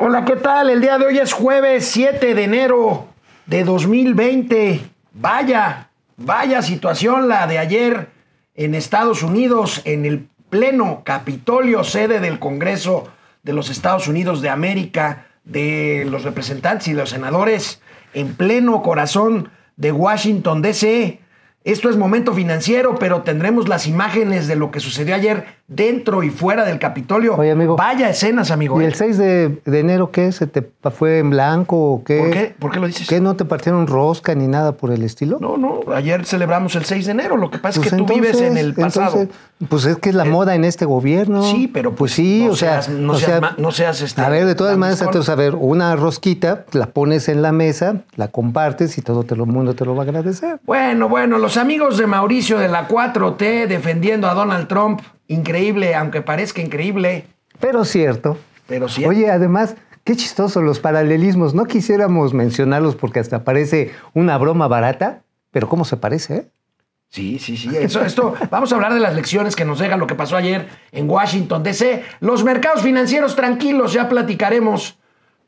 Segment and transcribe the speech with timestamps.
[0.00, 0.70] Hola, ¿qué tal?
[0.70, 3.08] El día de hoy es jueves 7 de enero
[3.46, 4.80] de 2020.
[5.14, 8.08] Vaya, vaya situación la de ayer
[8.54, 13.08] en Estados Unidos, en el pleno Capitolio, sede del Congreso
[13.42, 17.82] de los Estados Unidos de América, de los representantes y los senadores,
[18.14, 21.18] en pleno corazón de Washington, D.C.
[21.64, 26.30] Esto es momento financiero, pero tendremos las imágenes de lo que sucedió ayer dentro y
[26.30, 27.36] fuera del Capitolio.
[27.36, 27.76] Oye, amigo.
[27.76, 28.80] Vaya escenas, amigo.
[28.80, 28.88] ¿Y ¿eh?
[28.88, 30.32] el 6 de, de enero qué?
[30.32, 32.18] ¿Se te fue en blanco o qué?
[32.20, 32.54] ¿Por qué?
[32.58, 33.06] ¿Por qué lo dices?
[33.06, 35.36] ¿Qué no te partieron rosca ni nada por el estilo?
[35.40, 37.36] No, no, ayer celebramos el 6 de enero.
[37.36, 39.20] Lo que pasa Pues es que tú vives en el pasado.
[39.20, 39.36] entonces,
[39.68, 41.42] pues es que es la moda en este gobierno.
[41.42, 44.00] Sí, pero pues sí, no o sea, seas- no o seas sea, ma- no seas,
[44.00, 47.52] este, a ver, de todas maneras, entonces, a ver, una rosquita, la pones en la
[47.52, 50.60] mesa, la compartes y todo el mundo te lo va a agradecer.
[50.64, 55.00] Bueno, bueno, los amigos de Mauricio de la 4T defendiendo a Donald Trump.
[55.28, 57.24] Increíble, aunque parezca increíble,
[57.60, 58.36] Pero cierto.
[58.66, 59.04] pero sí.
[59.04, 61.54] Oye, además, qué chistoso los paralelismos.
[61.54, 66.48] No quisiéramos mencionarlos porque hasta parece una broma barata, pero cómo se parece, ¿eh?
[67.10, 67.70] Sí, sí, sí.
[67.74, 70.68] Eso, esto, vamos a hablar de las lecciones que nos deja lo que pasó ayer
[70.92, 72.02] en Washington, D.C.
[72.20, 74.98] Los mercados financieros tranquilos, ya platicaremos.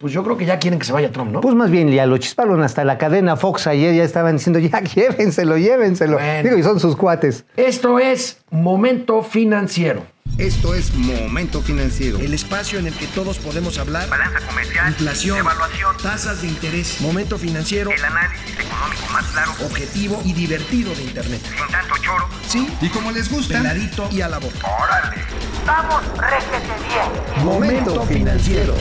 [0.01, 1.43] Pues yo creo que ya quieren que se vaya Trump, ¿no?
[1.43, 4.81] Pues más bien, ya lo chisparon hasta la cadena Fox ayer, ya estaban diciendo, ya
[4.95, 6.15] llévenselo, llévenselo.
[6.15, 6.43] Bueno.
[6.43, 7.45] Digo, y son sus cuates.
[7.55, 10.07] Esto es Momento Financiero.
[10.39, 12.19] Esto es Momento Financiero.
[12.19, 14.09] El espacio en el que todos podemos hablar.
[14.09, 20.23] balanza comercial, Inflación, evaluación, tasas de interés, momento financiero, el análisis económico más claro, objetivo
[20.25, 21.43] y divertido de Internet.
[21.45, 22.27] sin tanto choro.
[22.49, 24.67] Sí, Y como les gusta, peladito y a la boca.
[24.67, 25.23] ¡Órale!
[25.67, 27.45] ¡Vamos, réjete bien!
[27.45, 28.75] Momento financiero.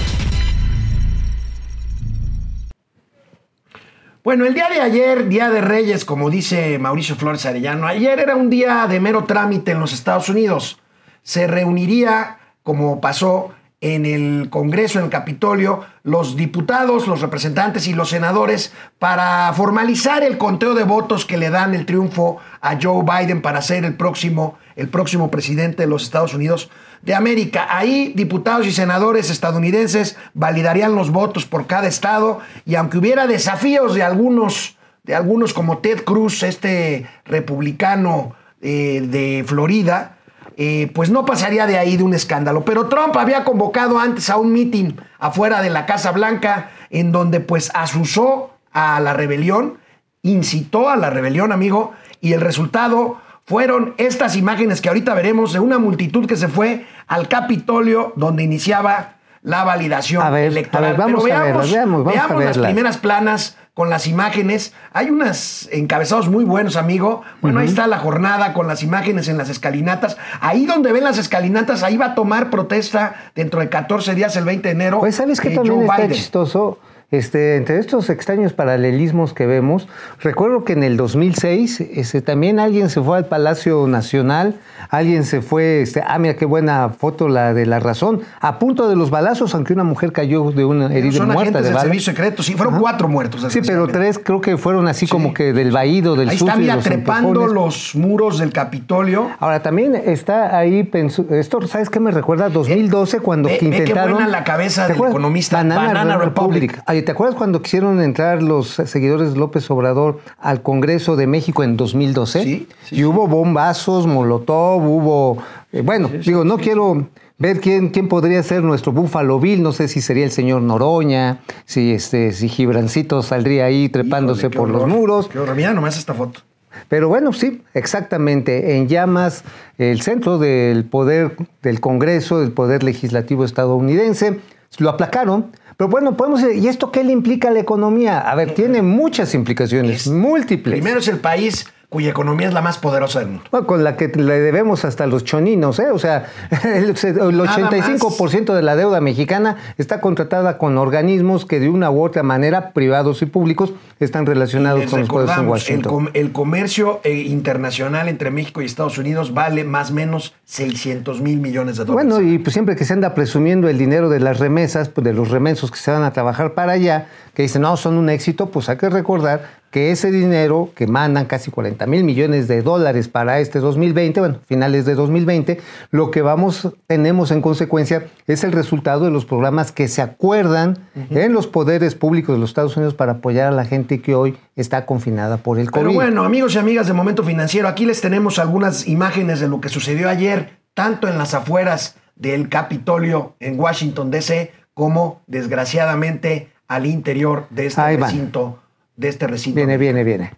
[4.21, 8.35] Bueno, el día de ayer, Día de Reyes, como dice Mauricio Flores Arellano, ayer era
[8.35, 10.81] un día de mero trámite en los Estados Unidos.
[11.23, 17.93] Se reuniría, como pasó en el Congreso, en el Capitolio, los diputados, los representantes y
[17.93, 23.03] los senadores para formalizar el conteo de votos que le dan el triunfo a Joe
[23.03, 26.69] Biden para ser el próximo, el próximo presidente de los Estados Unidos
[27.03, 27.67] de América.
[27.69, 33.95] Ahí diputados y senadores estadounidenses validarían los votos por cada estado y aunque hubiera desafíos
[33.95, 40.17] de algunos, de algunos como Ted Cruz, este republicano eh, de Florida,
[40.61, 42.65] eh, pues no pasaría de ahí de un escándalo.
[42.65, 47.39] Pero Trump había convocado antes a un meeting afuera de la Casa Blanca en donde
[47.39, 49.77] pues asusó a la rebelión,
[50.21, 55.61] incitó a la rebelión, amigo, y el resultado fueron estas imágenes que ahorita veremos de
[55.61, 60.83] una multitud que se fue al Capitolio donde iniciaba la validación A ver, electoral.
[60.83, 64.07] a ver, vamos Pero a verlas, veamos, vamos a veamos las primeras planas con las
[64.07, 64.73] imágenes.
[64.91, 67.21] Hay unos encabezados muy buenos, amigo.
[67.39, 70.17] Bueno, ahí está la jornada con las imágenes en las escalinatas.
[70.41, 74.43] Ahí donde ven las escalinatas, ahí va a tomar protesta dentro de 14 días, el
[74.43, 74.99] 20 de enero.
[74.99, 76.11] Pues, ¿sabes qué eh, también Joe está Biden.
[76.11, 76.79] chistoso?
[77.11, 79.87] Este, entre estos extraños paralelismos que vemos,
[80.21, 84.55] recuerdo que en el 2006 este, también alguien se fue al Palacio Nacional,
[84.91, 88.87] alguien se fue, este, ah, mira qué buena foto la de la razón, a punto
[88.87, 91.73] de los balazos, aunque una mujer cayó de una herida Son muerta agentes de del
[91.73, 91.81] bala.
[91.85, 92.43] servicio secreto.
[92.43, 93.45] Sí, fueron cuatro muertos.
[93.51, 96.59] Sí, pero tres creo que fueron así como que del vaído, del Ahí susto está,
[96.61, 97.53] mira, los trepando empujones.
[97.55, 99.29] los muros del Capitolio.
[99.39, 100.87] Ahora también está ahí,
[101.31, 102.49] esto, ¿sabes qué me recuerda?
[102.49, 104.13] 2012 cuando ve- que ve qué intentaron...
[104.13, 106.71] buena la cabeza ¿Te del economista Banana, Banana Republic.
[106.75, 106.83] Republic.
[106.99, 111.63] Oye, ¿te acuerdas cuando quisieron entrar los seguidores de López Obrador al Congreso de México
[111.63, 112.43] en 2012?
[112.43, 115.37] Sí, sí, y hubo bombazos, molotov, hubo...
[115.71, 119.87] eh, bueno, digo, no quiero ver quién, quién podría ser nuestro Búfalo Bill, no sé
[119.87, 124.85] si sería el señor Noroña, si, este, si Gibrancito saldría ahí trepándose Híjole, por los
[124.85, 125.29] muros.
[125.29, 125.55] Qué horror.
[125.55, 126.41] Mira nomás esta foto.
[126.89, 128.75] Pero bueno, sí, exactamente.
[128.75, 129.45] En llamas,
[129.77, 134.41] el centro del poder del Congreso, del poder legislativo estadounidense,
[134.77, 135.51] lo aplacaron.
[135.77, 138.19] Pero bueno, podemos decir, ¿y esto qué le implica a la economía?
[138.19, 140.73] A ver, tiene muchas implicaciones, Es- múltiples.
[140.75, 143.43] Primero es el país cuya economía es la más poderosa del mundo.
[143.49, 145.87] Bueno, con la que le debemos hasta los choninos, ¿eh?
[145.91, 146.27] O sea,
[146.63, 152.03] el, el 85% de la deuda mexicana está contratada con organismos que de una u
[152.03, 155.91] otra manera, privados y públicos, están relacionados con los poderes en el, Washington.
[155.91, 161.21] com- el comercio eh, internacional entre México y Estados Unidos vale más o menos 600
[161.21, 162.09] mil millones de dólares.
[162.13, 165.13] Bueno, y pues siempre que se anda presumiendo el dinero de las remesas, pues de
[165.13, 168.49] los remensos que se van a trabajar para allá, que dicen, no, son un éxito,
[168.51, 173.07] pues hay que recordar que ese dinero que mandan casi 40 mil millones de dólares
[173.07, 175.59] para este 2020, bueno, finales de 2020,
[175.91, 180.77] lo que vamos, tenemos en consecuencia es el resultado de los programas que se acuerdan
[181.11, 184.37] en los poderes públicos de los Estados Unidos para apoyar a la gente que hoy
[184.55, 185.85] está confinada por el COVID.
[185.85, 189.61] Pero bueno, amigos y amigas de Momento Financiero, aquí les tenemos algunas imágenes de lo
[189.61, 196.85] que sucedió ayer, tanto en las afueras del Capitolio en Washington, D.C., como desgraciadamente al
[196.85, 198.59] interior de este recinto,
[198.99, 199.55] de este recinto.
[199.55, 200.33] Viene, viene, viene.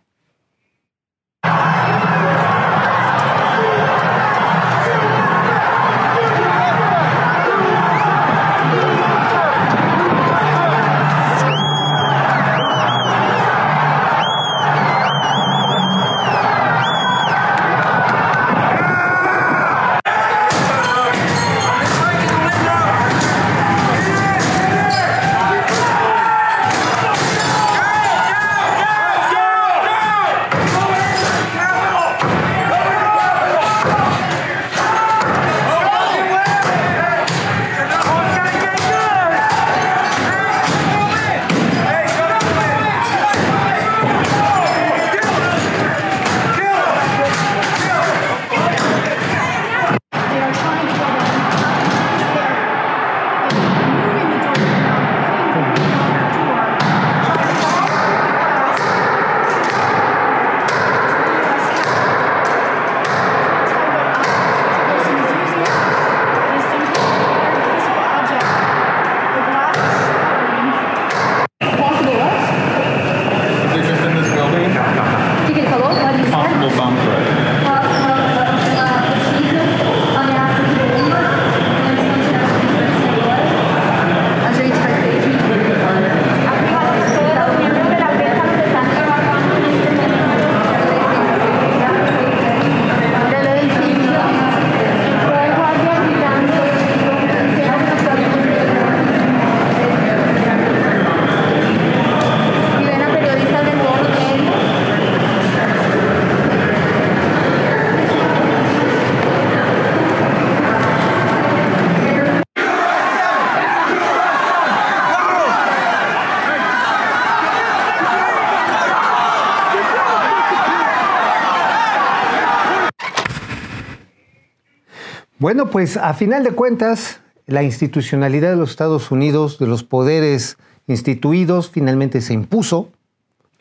[125.42, 130.58] Bueno, pues a final de cuentas, la institucionalidad de los Estados Unidos, de los poderes
[130.86, 132.90] instituidos, finalmente se impuso.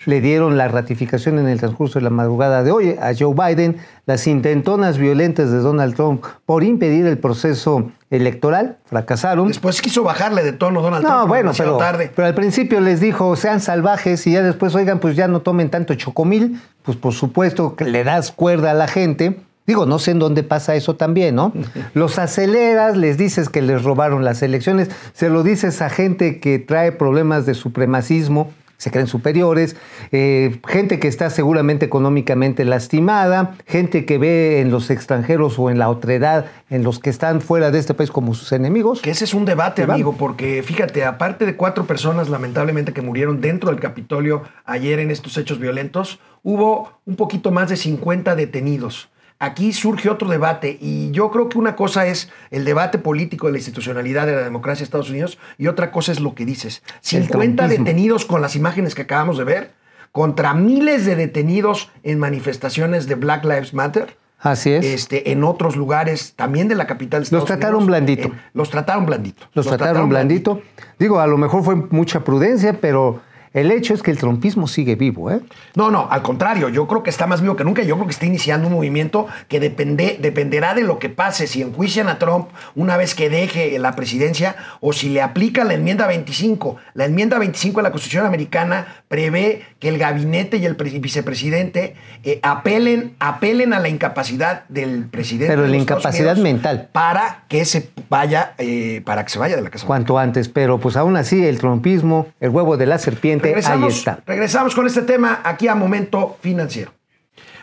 [0.05, 3.79] Le dieron la ratificación en el transcurso de la madrugada de hoy a Joe Biden.
[4.05, 9.49] Las intentonas violentas de Donald Trump por impedir el proceso electoral fracasaron.
[9.49, 11.29] Después quiso bajarle de tono Donald No, Trump.
[11.29, 12.13] bueno, demasiado pero, tarde.
[12.15, 15.71] pero al principio les dijo, sean salvajes y ya después, oigan, pues ya no tomen
[15.71, 19.41] tanto chocomil, pues por supuesto que le das cuerda a la gente.
[19.67, 21.53] Digo, no sé en dónde pasa eso también, ¿no?
[21.95, 26.59] Los aceleras, les dices que les robaron las elecciones, se lo dices a gente que
[26.59, 29.77] trae problemas de supremacismo, se creen superiores,
[30.11, 35.79] eh, gente que está seguramente económicamente lastimada, gente que ve en los extranjeros o en
[35.79, 39.03] la otredad, en los que están fuera de este país como sus enemigos.
[39.03, 43.43] Que ese es un debate, amigo, porque fíjate, aparte de cuatro personas lamentablemente que murieron
[43.43, 49.11] dentro del Capitolio ayer en estos hechos violentos, hubo un poquito más de 50 detenidos.
[49.43, 53.53] Aquí surge otro debate y yo creo que una cosa es el debate político de
[53.53, 56.83] la institucionalidad de la democracia de Estados Unidos y otra cosa es lo que dices.
[57.01, 57.85] 50 trumpismo.
[57.85, 59.73] detenidos con las imágenes que acabamos de ver
[60.13, 64.15] contra miles de detenidos en manifestaciones de Black Lives Matter.
[64.39, 64.85] Así es.
[64.85, 68.29] Este, en otros lugares, también de la capital de Estados trataron Unidos, blandito.
[68.29, 69.47] eh, los trataron blandito.
[69.55, 70.63] Los, trataron, blandito.
[70.99, 73.21] Digo, a lo mejor fue mucha prudencia, pero
[73.53, 75.41] el hecho es que el trompismo sigue vivo, ¿eh?
[75.75, 77.83] No, no, al contrario, yo creo que está más vivo que nunca.
[77.83, 81.63] Yo creo que está iniciando un movimiento que depende, dependerá de lo que pase, si
[81.63, 86.07] enjuician a Trump una vez que deje la presidencia o si le aplican la enmienda
[86.07, 86.77] 25.
[86.95, 91.95] La enmienda 25 de la Constitución americana prevé que el gabinete y el pre- vicepresidente
[92.25, 95.53] eh, apelen, apelen a la incapacidad del presidente.
[95.53, 96.89] Pero de la incapacidad mental.
[96.93, 99.87] Para que se vaya, eh, para que se vaya de la Casa.
[99.87, 104.19] Cuanto antes, pero pues aún así el trompismo, el huevo de la serpiente, Regresamos, está.
[104.27, 106.93] regresamos con este tema aquí a Momento Financiero.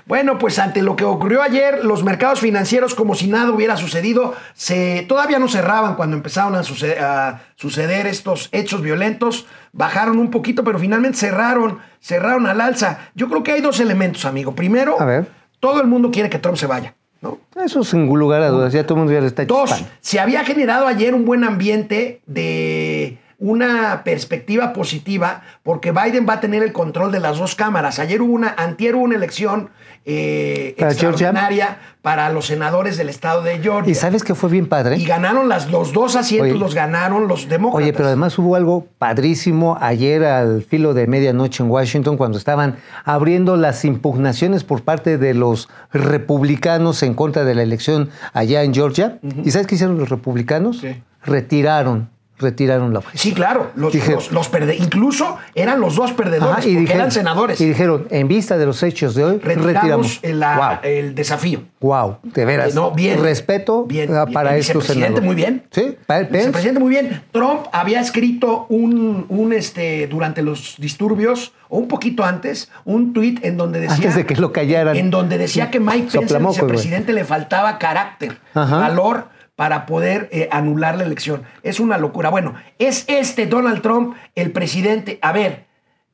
[0.06, 4.34] Bueno, pues ante lo que ocurrió ayer, los mercados financieros, como si nada hubiera sucedido,
[4.54, 9.48] se, todavía no cerraban cuando empezaron a, suce- a suceder estos hechos violentos.
[9.74, 13.00] Bajaron un poquito, pero finalmente cerraron, cerraron al alza.
[13.16, 14.56] Yo creo que hay dos elementos, amigo.
[14.56, 15.28] Primero, A ver.
[15.60, 16.96] todo el mundo quiere que Trump se vaya.
[17.20, 17.40] ¿no?
[17.62, 19.90] Eso sin lugar a dudas, ya todo el mundo ya le está Dos, chispando.
[20.00, 26.40] se había generado ayer un buen ambiente de una perspectiva positiva porque Biden va a
[26.40, 28.00] tener el control de las dos cámaras.
[28.00, 29.70] Ayer hubo una, antier hubo una elección
[30.06, 31.10] eh, ¿Para Georgia?
[31.30, 33.92] extraordinaria para los senadores del estado de Georgia.
[33.92, 34.98] ¿Y sabes qué fue bien padre?
[34.98, 36.60] Y ganaron las, los dos asientos, Oye.
[36.60, 37.84] los ganaron los demócratas.
[37.84, 42.78] Oye, pero además hubo algo padrísimo ayer al filo de medianoche en Washington cuando estaban
[43.04, 48.74] abriendo las impugnaciones por parte de los republicanos en contra de la elección allá en
[48.74, 49.20] Georgia.
[49.44, 50.80] ¿Y sabes qué hicieron los republicanos?
[50.82, 51.04] ¿Qué?
[51.24, 53.20] Retiraron retiraron la objeción.
[53.20, 57.12] Sí, claro, los, Dije- los, los perde- incluso eran los dos perdedores Ajá, porque eran
[57.12, 57.60] senadores.
[57.62, 60.80] y dijeron, en vista de los hechos de hoy, Retiramos retiramos.
[60.84, 61.62] el, desafío.
[61.80, 62.18] wow.
[62.24, 62.72] de veras.
[62.72, 63.22] Eh, no, bien.
[63.22, 64.34] Respeto Bien, bien.
[64.34, 65.24] para El estos senadores.
[65.24, 65.64] muy bien.
[65.72, 67.24] Sí, para el vicepresidente muy bien.
[67.32, 73.44] Trump había escrito un, un, este, durante los disturbios, o un poquito antes, un tuit
[73.44, 73.96] en donde decía.
[73.96, 74.96] Antes de que lo callaran.
[74.96, 76.54] En donde decía que Mike Pence, el güey.
[76.54, 78.78] vicepresidente, le faltaba carácter, Ajá.
[78.78, 79.26] valor
[79.58, 81.42] para poder eh, anular la elección.
[81.64, 82.30] Es una locura.
[82.30, 85.18] Bueno, es este Donald Trump el presidente.
[85.24, 85.66] A ver,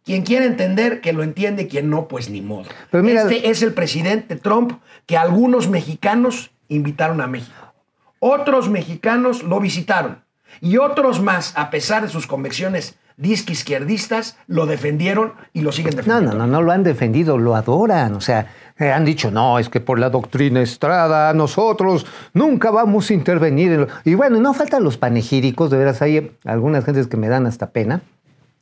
[0.06, 2.70] quien quiere entender, que lo entiende, quien no, pues ni modo.
[2.90, 7.74] Pero mira- este es el presidente Trump que algunos mexicanos invitaron a México.
[8.20, 10.24] Otros mexicanos lo visitaron.
[10.62, 15.92] Y otros más, a pesar de sus convicciones disque izquierdistas, lo defendieron y lo siguen
[15.96, 16.32] No, defendiendo.
[16.38, 18.16] no, no, no lo han defendido, lo adoran.
[18.16, 18.48] O sea,
[18.80, 23.72] eh, han dicho, no, es que por la doctrina Estrada nosotros nunca vamos a intervenir.
[23.72, 23.88] en lo-".
[24.04, 27.70] Y bueno, no faltan los panegíricos, de veras hay algunas gentes que me dan hasta
[27.72, 28.02] pena,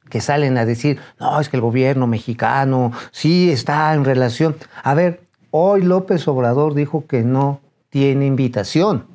[0.10, 4.56] que salen a decir, no, es que el gobierno mexicano sí está en relación.
[4.84, 9.06] A ver, hoy López Obrador dijo que no tiene invitación.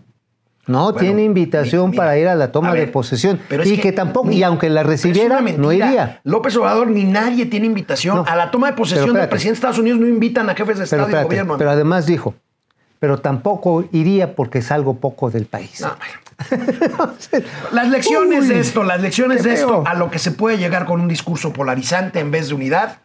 [0.67, 3.41] No Bueno, tiene invitación mira, para ir a la toma a ver, de posesión.
[3.49, 6.21] pero es Y que, tampoco, y aunque la pero es recibiera, no iría.
[6.25, 8.17] López Obrador ni nadie tiene invitación.
[8.17, 10.55] No, a la toma de pero posesión del presidente de Estados Unidos no invitan a
[10.55, 11.57] jefes de Pero, Estado y de espérate, gobierno.
[11.59, 12.35] pero además dijo,
[12.99, 15.81] pero tampoco iría porque salgo poco del país.
[15.81, 17.15] No, bueno.
[17.73, 20.85] Las lecciones Uy, de esto, las lecciones de esto, a lo que se puede llegar
[20.87, 22.99] con un discurso polarizante en vez de unidad,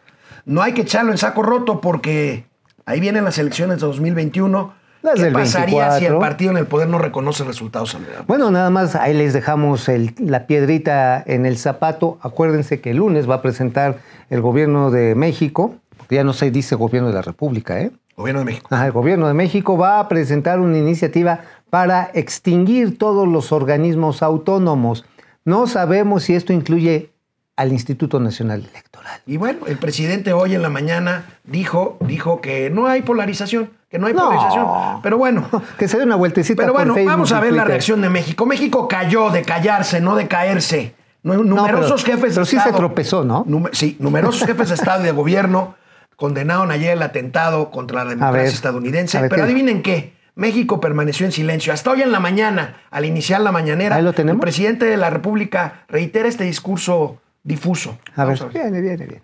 [0.44, 2.44] no hay que echarlo en saco roto porque
[2.86, 4.74] ahí vienen las elecciones de 2021.
[5.02, 6.20] Las ¿Qué del pasaría si el 24?
[6.20, 7.96] partido en el poder no reconoce resultados?
[8.28, 12.18] Bueno, nada más ahí les dejamos el- la piedrita en el zapato.
[12.22, 13.98] Acuérdense que el lunes va a presentar
[14.30, 15.74] el gobierno de México,
[16.08, 17.90] ya no se dice gobierno de la República, ¿eh?
[18.16, 18.68] Gobierno de México.
[18.70, 21.40] Ajá, el gobierno de México va a presentar una iniciativa
[21.70, 25.04] para extinguir todos los organismos autónomos.
[25.44, 27.10] No sabemos si esto incluye
[27.56, 29.20] al Instituto Nacional Electoral.
[29.26, 33.98] Y bueno, el presidente hoy en la mañana dijo, dijo que no hay polarización, que
[33.98, 34.24] no hay No.
[34.24, 34.66] polarización.
[35.02, 35.46] Pero bueno,
[35.78, 38.08] Que se dé una vueltecita pero por bueno, Facebook vamos a ver la reacción de
[38.08, 38.46] México.
[38.46, 40.94] México cayó de callarse, no de caerse.
[41.22, 43.44] Nu- Numerosos pero- jefes de pero sí se tropezó, ¿no?
[43.72, 45.74] Sí, numerosos jefes de Estado y de gobierno
[46.16, 49.20] condenaron ayer el atentado contra la democracia ver, estadounidense.
[49.20, 49.44] ver, pero ¿qué?
[49.44, 50.14] adivinen qué.
[50.36, 51.74] México permaneció en silencio.
[51.74, 54.36] Hasta hoy en la mañana, al iniciar la mañanera, Ahí lo tenemos.
[54.36, 57.98] el presidente de la República reitera este discurso difuso.
[58.16, 58.52] A ver, a ver.
[58.54, 59.22] viene, viene, viene.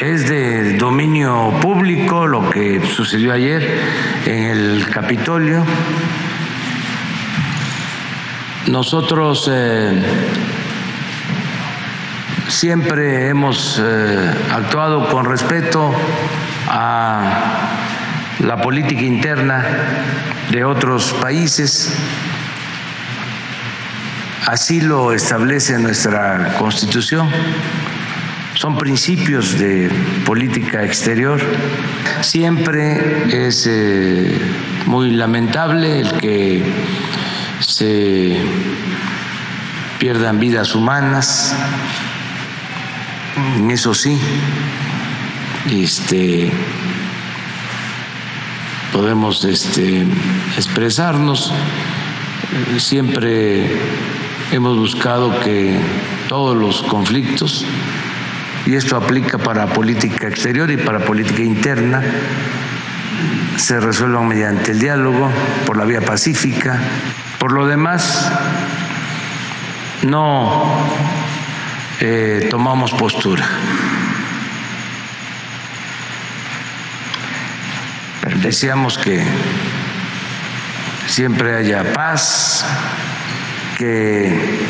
[0.00, 3.80] Es de dominio público lo que sucedió ayer
[4.26, 5.64] en el Capitolio.
[8.66, 10.02] Nosotros eh,
[12.48, 15.94] siempre hemos eh, actuado con respeto
[16.68, 17.68] a
[18.40, 19.64] la política interna
[20.50, 21.94] de otros países.
[24.46, 27.30] Así lo establece nuestra Constitución
[28.54, 29.90] son principios de
[30.24, 31.40] política exterior.
[32.20, 34.38] Siempre es eh,
[34.86, 36.64] muy lamentable el que
[37.60, 38.38] se
[39.98, 41.54] pierdan vidas humanas,
[43.56, 44.18] en eso sí,
[45.70, 46.52] este,
[48.92, 50.06] podemos este,
[50.56, 51.52] expresarnos.
[52.78, 53.66] Siempre
[54.52, 55.80] hemos buscado que
[56.28, 57.64] todos los conflictos
[58.66, 62.02] y esto aplica para política exterior y para política interna,
[63.56, 65.30] se resuelvan mediante el diálogo,
[65.66, 66.78] por la vía pacífica.
[67.38, 68.30] Por lo demás,
[70.02, 70.64] no
[72.00, 73.46] eh, tomamos postura.
[78.42, 79.24] Deseamos que
[81.06, 82.64] siempre haya paz,
[83.78, 84.66] que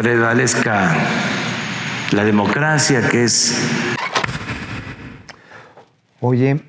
[0.00, 0.94] prevalezca
[2.12, 3.52] la democracia, que es
[6.20, 6.60] Oye,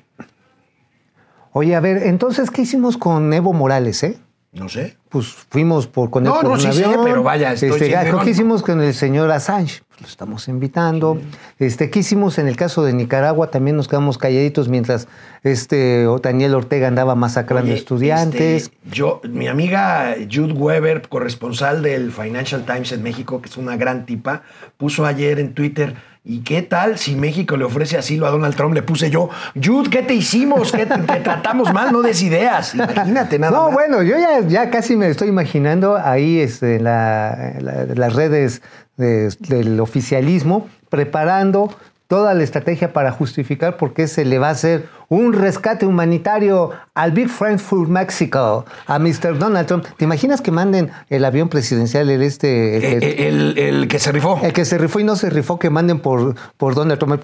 [1.52, 4.18] oye, a ver, entonces, ¿qué hicimos con Evo Morales, eh?
[4.52, 4.96] No sé.
[5.10, 7.00] Pues fuimos por con él No, sí sé, avión.
[7.04, 9.82] pero vaya, estoy este, ah, ¿Qué hicimos con el señor Assange?
[9.88, 11.18] Pues lo estamos invitando.
[11.58, 13.50] Este, ¿Qué hicimos en el caso de Nicaragua?
[13.50, 15.08] También nos quedamos calladitos mientras
[15.42, 18.62] este Daniel Ortega andaba masacrando Oye, estudiantes.
[18.64, 23.76] este, yo, mi amiga Jude Weber, corresponsal del Financial Times en México, que es una
[23.76, 24.42] gran tipa,
[24.76, 25.96] puso ayer en Twitter.
[26.22, 28.74] ¿Y qué tal si México le ofrece asilo a Donald Trump?
[28.74, 30.70] Le puse yo, Jude, ¿qué te hicimos?
[30.70, 31.90] ¿Qué te, te tratamos mal?
[31.92, 32.74] No des ideas.
[32.74, 33.72] Imagínate nada no, más.
[33.72, 38.62] bueno, yo ya, ya casi me estoy imaginando ahí este, la- la- las redes
[38.96, 41.74] de- del oficialismo preparando
[42.06, 46.70] toda la estrategia para justificar por qué se le va a hacer un rescate humanitario
[46.94, 49.38] al Big for Mexico, a Mr.
[49.38, 49.84] Donald Trump.
[49.96, 53.98] ¿Te imaginas que manden el avión presidencial, el este, el, el- Eh, El, el que
[54.00, 54.40] se rifó.
[54.42, 57.22] el que se rifó y no se rifó, que manden por, por Donald Trump?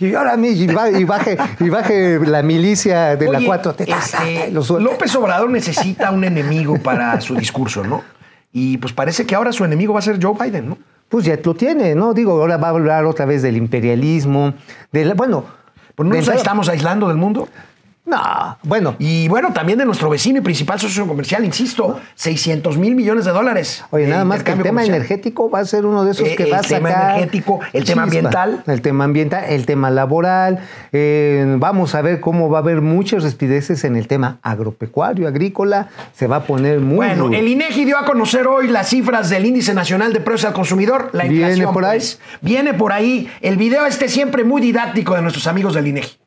[0.00, 3.86] Y ahora y, ba- y baje, y baje la milicia de la Oye, 4T.
[3.88, 4.50] este.
[4.80, 8.02] López Obrador necesita un enemigo para su discurso, ¿no?
[8.52, 10.78] Y pues parece que ahora su enemigo va a ser Joe Biden, ¿no?
[11.08, 12.14] Pues ya lo tiene, ¿no?
[12.14, 14.54] Digo, ahora va a hablar otra vez del imperialismo,
[14.90, 15.44] de la- bueno,
[15.94, 17.48] Pues no nos estamos aislando del mundo.
[18.06, 22.94] No, bueno, Y bueno, también de nuestro vecino y principal socio comercial, insisto, 600 mil
[22.96, 23.84] millones de dólares.
[23.90, 24.96] Oye, nada más que el tema comercial.
[24.96, 27.60] energético va a ser uno de esos Eh, que el va a tema sacar energético,
[27.72, 28.62] el tema ambiental.
[28.66, 30.58] El tema ambiental, el tema laboral.
[30.92, 35.88] eh, vamos a ver cómo va a haber muchas respideces en el tema agropecuario, agrícola.
[36.12, 37.38] Se va a poner muy Bueno, duro.
[37.38, 41.10] el INEGI dio a conocer hoy las cifras del Índice Nacional de Precios al Consumidor,
[41.12, 41.72] la ¿Viene inflación.
[41.74, 41.98] por ahí?
[41.98, 42.18] pues.
[42.40, 43.30] Viene por ahí.
[43.40, 46.19] El video este siempre muy didáctico de nuestros amigos del INEGI.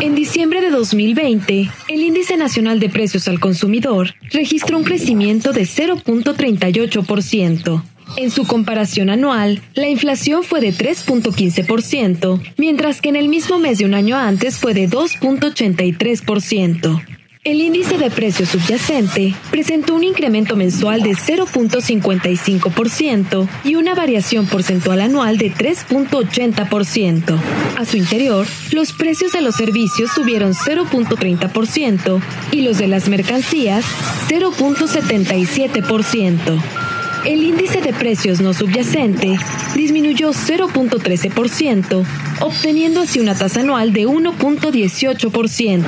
[0.00, 5.62] En diciembre de 2020, el Índice Nacional de Precios al Consumidor registró un crecimiento de
[5.62, 7.82] 0.38%.
[8.16, 13.78] En su comparación anual, la inflación fue de 3.15%, mientras que en el mismo mes
[13.78, 17.15] de un año antes fue de 2.83%.
[17.46, 25.00] El índice de precios subyacente presentó un incremento mensual de 0.55% y una variación porcentual
[25.00, 27.38] anual de 3.80%.
[27.76, 33.84] A su interior, los precios de los servicios subieron 0.30% y los de las mercancías
[34.28, 36.95] 0.77%.
[37.26, 39.36] El índice de precios no subyacente
[39.74, 42.06] disminuyó 0.13%,
[42.40, 45.82] obteniendo así una tasa anual de 1.18%.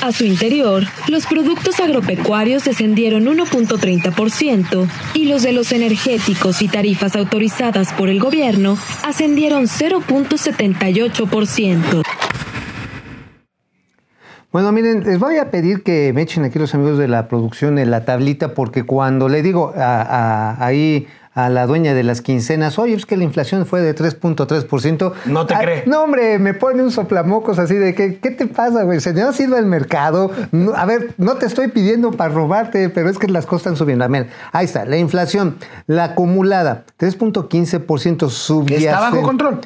[0.00, 7.14] A su interior, los productos agropecuarios descendieron 1.30% y los de los energéticos y tarifas
[7.14, 12.02] autorizadas por el gobierno ascendieron 0.78%.
[14.52, 17.78] Bueno, miren, les voy a pedir que me echen aquí los amigos de la producción
[17.78, 22.20] en la tablita, porque cuando le digo a- a- ahí a la dueña de las
[22.20, 25.14] quincenas, oye, es que la inflación fue de 3.3%.
[25.24, 25.84] No te Ah, cree.
[25.86, 29.00] No, hombre, me pone un soplamocos así de que, ¿qué te pasa, güey?
[29.00, 30.30] Se no ido al mercado.
[30.50, 33.76] No, a ver, no te estoy pidiendo para robarte, pero es que las cosas están
[33.76, 34.04] subiendo.
[34.04, 38.84] A ver, ahí está, la inflación, la acumulada, 3.15% subyacente.
[38.90, 39.60] ¿Está bajo control?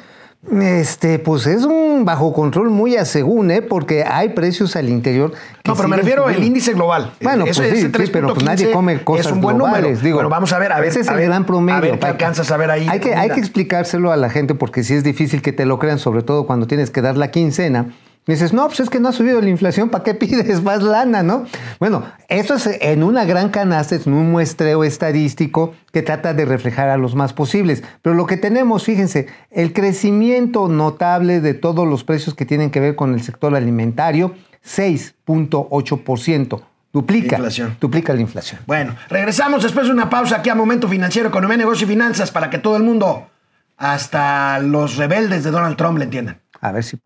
[0.61, 3.61] Este, pues es un bajo control muy a según, ¿eh?
[3.61, 5.33] Porque hay precios al interior.
[5.65, 7.11] No, pero me refiero al índice global.
[7.21, 9.81] Bueno, pues sí, sí, pero pues nadie 3.15 come cosas es un buen globales.
[9.81, 10.01] número.
[10.01, 10.89] Digo, bueno, vamos a ver, a ver.
[10.89, 11.77] Ese es a el ver, gran promedio.
[11.77, 12.87] A ver qué alcanzas a ver ahí.
[12.89, 15.79] Hay que, hay que explicárselo a la gente porque sí es difícil que te lo
[15.79, 17.87] crean, sobre todo cuando tienes que dar la quincena.
[18.27, 20.83] Y dices, no, pues es que no ha subido la inflación, ¿para qué pides más
[20.83, 21.45] lana, no?
[21.79, 26.89] Bueno, esto es en una gran canasta, es un muestreo estadístico que trata de reflejar
[26.89, 27.83] a los más posibles.
[28.01, 32.81] Pero lo que tenemos, fíjense, el crecimiento notable de todos los precios que tienen que
[32.81, 34.35] ver con el sector alimentario,
[34.65, 36.61] 6.8%.
[36.91, 37.77] Duplica, Inflación.
[37.79, 38.59] duplica la inflación.
[38.65, 42.49] Bueno, regresamos después de una pausa aquí a Momento Financiero, Economía, Negocio y Finanzas para
[42.49, 43.27] que todo el mundo,
[43.77, 46.41] hasta los rebeldes de Donald Trump, le entiendan.
[46.59, 46.97] A ver si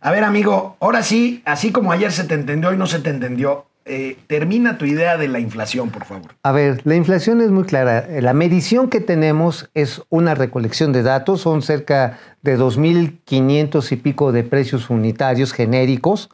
[0.00, 3.10] A ver, amigo, ahora sí, así como ayer se te entendió y no se te
[3.10, 6.32] entendió, eh, termina tu idea de la inflación, por favor.
[6.42, 8.06] A ver, la inflación es muy clara.
[8.20, 14.32] La medición que tenemos es una recolección de datos, son cerca de 2.500 y pico
[14.32, 16.30] de precios unitarios genéricos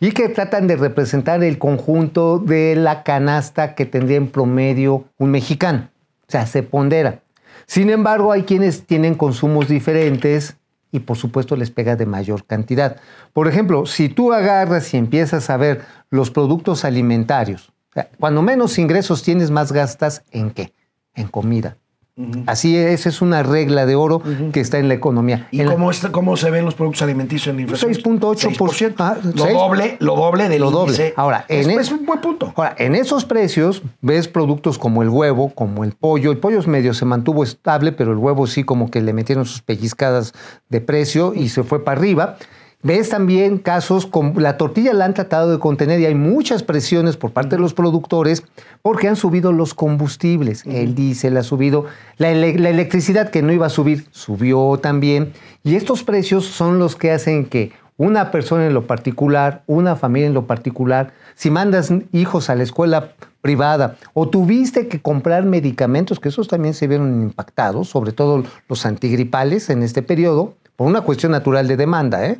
[0.00, 5.30] y que tratan de representar el conjunto de la canasta que tendría en promedio un
[5.30, 5.88] mexicano.
[6.28, 7.20] O sea, se pondera.
[7.66, 10.56] Sin embargo, hay quienes tienen consumos diferentes
[10.92, 13.00] y por supuesto les pega de mayor cantidad.
[13.32, 17.72] Por ejemplo, si tú agarras y empiezas a ver los productos alimentarios,
[18.20, 20.72] cuando menos ingresos tienes, más gastas en qué?
[21.14, 21.78] En comida.
[22.46, 24.22] Así es, esa es una regla de oro
[24.52, 25.48] que está en la economía.
[25.50, 27.90] ¿Y En la- cómo, está- cómo se ven los productos alimenticios en la inflación?
[27.94, 28.94] 6.8%.
[28.98, 30.92] Ah, Lo doble, lo doble del Lo doble.
[30.92, 31.14] índice.
[31.16, 32.52] Ahora, es, en e- es un buen punto.
[32.54, 36.32] Ahora, en esos precios ves productos como el huevo, como el pollo.
[36.32, 39.46] El pollo es medio se mantuvo estable, pero el huevo sí como que le metieron
[39.46, 40.34] sus pellizcadas
[40.68, 42.36] de precio y se fue para arriba.
[42.84, 47.16] Ves también casos como la tortilla la han tratado de contener y hay muchas presiones
[47.16, 48.42] por parte de los productores
[48.82, 50.64] porque han subido los combustibles.
[50.66, 51.86] El diésel ha subido,
[52.18, 55.32] la, ele- la electricidad que no iba a subir subió también.
[55.62, 60.26] Y estos precios son los que hacen que una persona en lo particular, una familia
[60.26, 66.18] en lo particular, si mandas hijos a la escuela privada o tuviste que comprar medicamentos,
[66.18, 71.02] que esos también se vieron impactados, sobre todo los antigripales en este periodo, por una
[71.02, 72.26] cuestión natural de demanda.
[72.26, 72.38] ¿eh?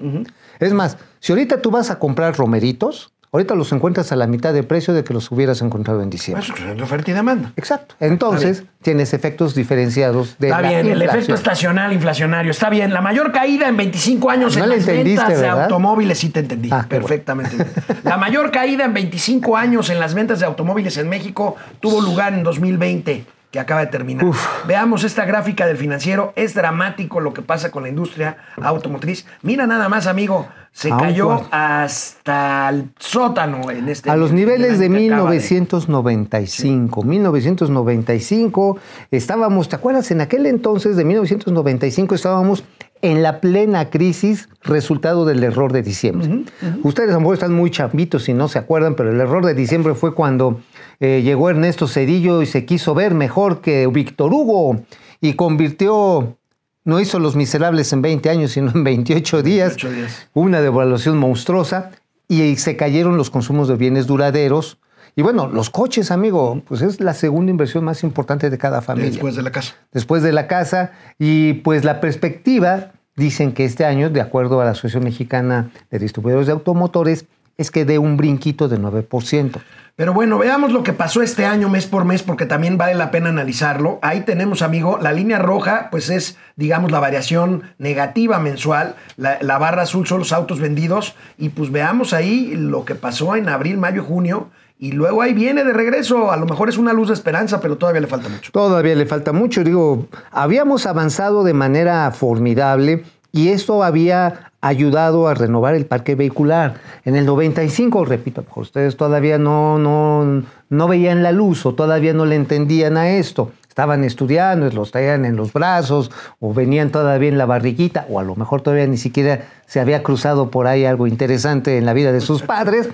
[0.61, 4.53] Es más, si ahorita tú vas a comprar romeritos, ahorita los encuentras a la mitad
[4.53, 6.45] de precio de que los hubieras encontrado en diciembre.
[6.45, 7.53] Eso es de oferta y demanda.
[7.57, 7.95] Exacto.
[7.99, 12.51] Entonces, tienes efectos diferenciados de Está la bien, el efecto estacional inflacionario.
[12.51, 12.93] Está bien.
[12.93, 16.69] La mayor caída en 25 años No en las ventas de automóviles, sí te entendí
[16.71, 16.89] Ah, bueno.
[16.89, 17.57] perfectamente.
[18.05, 22.35] La mayor caída en 25 años en las ventas de automóviles en México tuvo lugar
[22.35, 24.27] en 2020, que acaba de terminar.
[24.67, 26.33] Veamos esta gráfica del financiero.
[26.35, 29.27] Es dramático lo que pasa con la industria automotriz.
[29.43, 30.49] Mira nada más, amigo.
[30.73, 37.03] Se cayó hasta el sótano en este A los niveles de año que acaba 1995.
[37.03, 38.79] 1995
[39.11, 40.11] estábamos, ¿te acuerdas?
[40.11, 42.65] En aquel entonces de 1995 estábamos
[43.03, 46.45] en la plena crisis resultado del error de diciembre.
[46.85, 49.55] Ustedes a lo mejor están muy chambitos y no se acuerdan, pero el error de
[49.55, 50.61] diciembre fue cuando
[51.01, 54.83] eh, llegó Ernesto Cedillo y se quiso ver mejor que Víctor Hugo
[55.21, 56.39] y convirtió,
[56.85, 59.69] no hizo Los Miserables en 20 años, sino en 28 días.
[59.71, 60.29] 28 días.
[60.33, 61.91] Una devaluación monstruosa
[62.29, 64.79] y se cayeron los consumos de bienes duraderos.
[65.15, 69.11] Y bueno, los coches, amigo, pues es la segunda inversión más importante de cada familia.
[69.11, 69.75] Después de la casa.
[69.93, 70.93] Después de la casa.
[71.19, 75.99] Y pues la perspectiva, dicen que este año, de acuerdo a la Asociación Mexicana de
[75.99, 77.27] Distribuidores de Automotores,
[77.59, 79.61] es que dé un brinquito de 9%.
[79.95, 83.11] Pero bueno, veamos lo que pasó este año mes por mes porque también vale la
[83.11, 83.99] pena analizarlo.
[84.01, 88.97] Ahí tenemos, amigo, la línea roja, pues es, digamos, la variación negativa mensual.
[89.19, 91.15] La, la barra azul son los autos vendidos.
[91.37, 94.49] Y pues veamos ahí lo que pasó en abril, mayo, junio.
[94.83, 96.33] Y luego ahí viene de regreso.
[96.33, 98.51] A lo mejor es una luz de esperanza, pero todavía le falta mucho.
[98.51, 99.63] Todavía le falta mucho.
[99.63, 106.81] Digo, habíamos avanzado de manera formidable y esto había ayudado a renovar el parque vehicular.
[107.05, 112.27] En el 95, repito, ustedes todavía no, no, no veían la luz o todavía no
[112.27, 113.53] le entendían a esto.
[113.69, 118.25] Estaban estudiando, los traían en los brazos o venían todavía en la barriguita o a
[118.25, 122.11] lo mejor todavía ni siquiera se había cruzado por ahí algo interesante en la vida
[122.11, 122.89] de sus padres.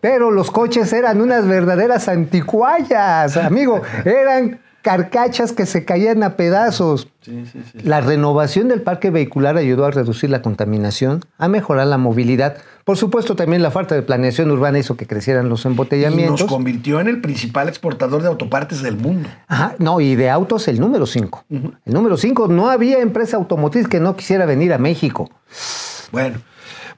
[0.00, 3.82] Pero los coches eran unas verdaderas anticuallas, amigo.
[4.04, 7.08] Eran carcachas que se caían a pedazos.
[7.82, 12.58] La renovación del parque vehicular ayudó a reducir la contaminación, a mejorar la movilidad.
[12.84, 16.40] Por supuesto, también la falta de planeación urbana hizo que crecieran los Y embotellamientos.
[16.40, 19.28] nos convirtió en el principal exportador de autopartes del mundo.
[19.46, 21.44] Ajá, no, y de autos el número 5.
[21.50, 25.28] El número 5, no había empresa automotriz que no quisiera venir a México.
[26.12, 26.38] Bueno.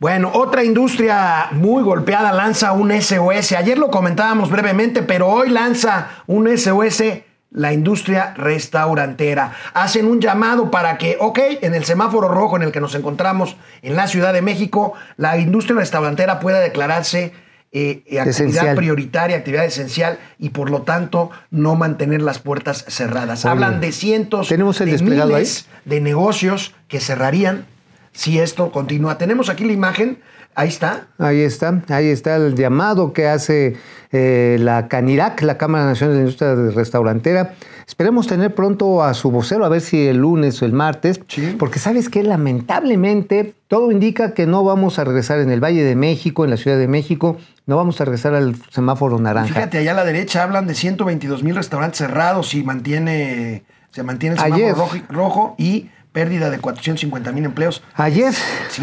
[0.00, 3.52] Bueno, otra industria muy golpeada lanza un SOS.
[3.52, 7.02] Ayer lo comentábamos brevemente, pero hoy lanza un SOS
[7.50, 9.52] la industria restaurantera.
[9.74, 13.56] Hacen un llamado para que, ok, en el semáforo rojo en el que nos encontramos
[13.82, 17.34] en la Ciudad de México, la industria restaurantera pueda declararse
[17.72, 18.76] eh, eh, actividad Esencial.
[18.76, 23.44] prioritaria, actividad esencial y por lo tanto no mantener las puertas cerradas.
[23.44, 25.02] Oye, Hablan de cientos ¿tenemos el de ahí?
[25.02, 27.66] miles de negocios que cerrarían
[28.12, 29.18] si esto continúa.
[29.18, 30.18] Tenemos aquí la imagen,
[30.54, 31.06] ahí está.
[31.18, 33.76] Ahí está, ahí está el llamado que hace
[34.12, 37.54] eh, la CANIRAC, la Cámara Nacional de Industria Restaurantera.
[37.86, 41.56] Esperemos tener pronto a su vocero, a ver si el lunes o el martes, Sí.
[41.58, 45.96] porque sabes que lamentablemente todo indica que no vamos a regresar en el Valle de
[45.96, 49.52] México, en la Ciudad de México, no vamos a regresar al semáforo naranja.
[49.54, 54.36] Fíjate, allá a la derecha hablan de 122 mil restaurantes cerrados y mantiene, se mantiene
[54.36, 57.82] el semáforo rojo y pérdida de 450 mil empleos.
[57.94, 58.32] Ayer,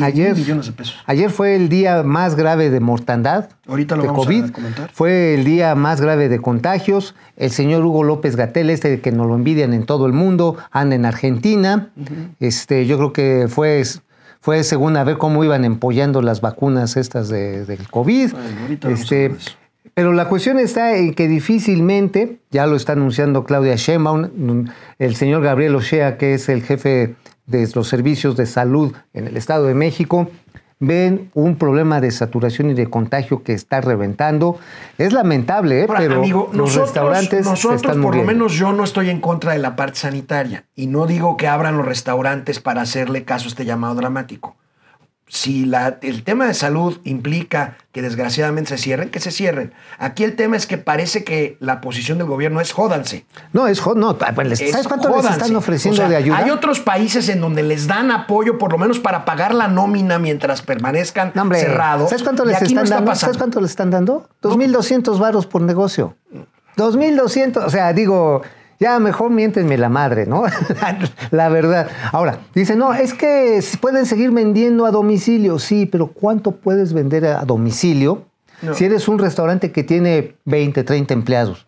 [0.01, 0.95] ayer, mil millones de pesos.
[1.05, 4.51] ayer fue el día más grave de mortandad Ahorita lo de vamos a COVID.
[4.51, 4.89] comentar.
[4.93, 7.15] Fue el día más grave de contagios.
[7.35, 10.95] El señor Hugo López Gatel, este que nos lo envidian en todo el mundo, anda
[10.95, 11.89] en Argentina.
[12.39, 13.83] Este, yo creo que fue,
[14.39, 18.31] fue según a ver cómo iban empollando las vacunas estas de- del COVID.
[18.31, 19.35] Bueno, ahorita vamos a Este.
[19.97, 24.67] Pero la cuestión está en que difícilmente, ya lo está anunciando Claudia Sheinbaum,
[24.99, 27.15] el señor Gabriel Ochea, que es el jefe
[27.47, 30.29] de los servicios de salud en el Estado de México,
[30.79, 34.59] ven un problema de saturación y de contagio que está reventando.
[34.99, 35.85] Es lamentable, ¿eh?
[35.89, 39.19] Ahora, pero amigo, los nosotros, restaurantes nosotros están por lo menos yo no estoy en
[39.19, 43.45] contra de la parte sanitaria y no digo que abran los restaurantes para hacerle caso
[43.45, 44.57] a este llamado dramático.
[45.29, 49.73] Si la- el tema de salud implica que desgraciadamente se cierren, que se cierren.
[49.99, 53.25] Aquí el tema es que parece que la posición del gobierno es jódanse.
[53.51, 55.39] No, es no, les- Es ¿sabes cuánto les jódanse.
[55.41, 56.37] están ofreciendo O sea, de ayuda?
[56.37, 60.17] Hay otros países en donde les dan apoyo por lo menos para pagar la nómina
[60.17, 62.09] mientras permanezcan No, hombre, cerrados.
[62.09, 63.11] ¿Sabes cuánto les están no está dando?
[63.11, 63.19] pasando.
[63.33, 64.29] ¿Sabes cuánto les están dando?
[64.41, 66.15] 2.200 varos por negocio.
[66.77, 68.43] 2.200, o sea, digo,
[68.79, 70.43] ya mejor miéntenme la madre, ¿no?
[71.31, 71.89] la verdad.
[72.11, 75.59] Ahora, dicen, no, es que pueden seguir vendiendo a domicilio.
[75.59, 78.25] Sí, pero ¿cuánto puedes vender a domicilio
[78.61, 78.73] No.
[78.73, 81.65] si eres un restaurante que tiene 20, 30 empleados?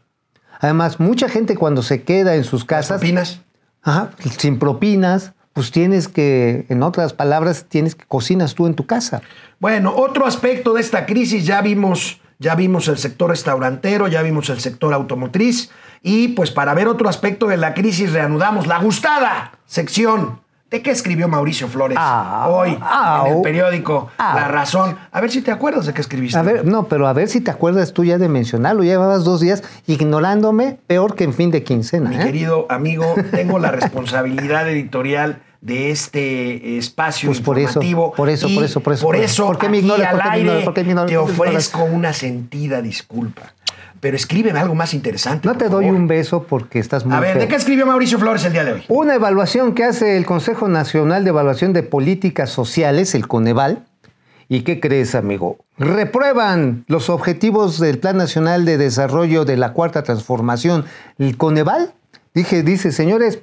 [0.60, 3.42] Además, mucha gente cuando se queda en sus casas, ¿Opinas?
[3.82, 8.86] Ajá, sin propinas, pues tienes que, en otras palabras, tienes que cocinas tú en tu
[8.86, 9.22] casa.
[9.60, 14.50] Bueno, otro aspecto de esta crisis, ya vimos, ya vimos el sector restaurantero, ya vimos
[14.50, 15.70] el sector automotriz,
[16.02, 20.40] y pues para ver otro aspecto de la crisis reanudamos la gustada sección.
[20.72, 24.34] ¿De qué escribió Mauricio Flores Ah, hoy ah, en el periódico ah.
[24.36, 24.98] La Razón?
[25.12, 26.38] A ver si te acuerdas de qué escribiste.
[26.38, 28.84] A ver, no, pero a ver si te acuerdas tú ya de mencionarlo.
[28.84, 32.12] Llevabas dos días ignorándome, peor que en fin de quincena.
[32.12, 32.20] Mi ¿eh?
[32.20, 37.80] querido amigo, tengo la responsabilidad editorial de este espacio Pues por eso,
[38.16, 39.46] por eso, por eso, por eso, Por por eso, eso.
[39.48, 40.12] ¿Por qué me ignoras?
[40.12, 40.64] ¿Por qué me ignoras?
[40.64, 41.10] ¿Por qué me ignoras?
[41.12, 43.54] te ofrezco una sentida disculpa.
[44.00, 45.46] Pero escríbeme algo más interesante.
[45.46, 47.42] No por te doy un beso porque estás muy A ver, feo.
[47.42, 48.84] ¿de qué escribió Mauricio Flores el día de hoy?
[48.88, 53.86] Una evaluación que hace el Consejo Nacional de Evaluación de Políticas Sociales, el Coneval.
[54.48, 55.58] ¿Y qué crees, amigo?
[55.78, 60.86] Reprueban los objetivos del Plan Nacional de Desarrollo de la Cuarta Transformación.
[61.18, 61.94] El Coneval,
[62.34, 63.40] dije, dice, señores,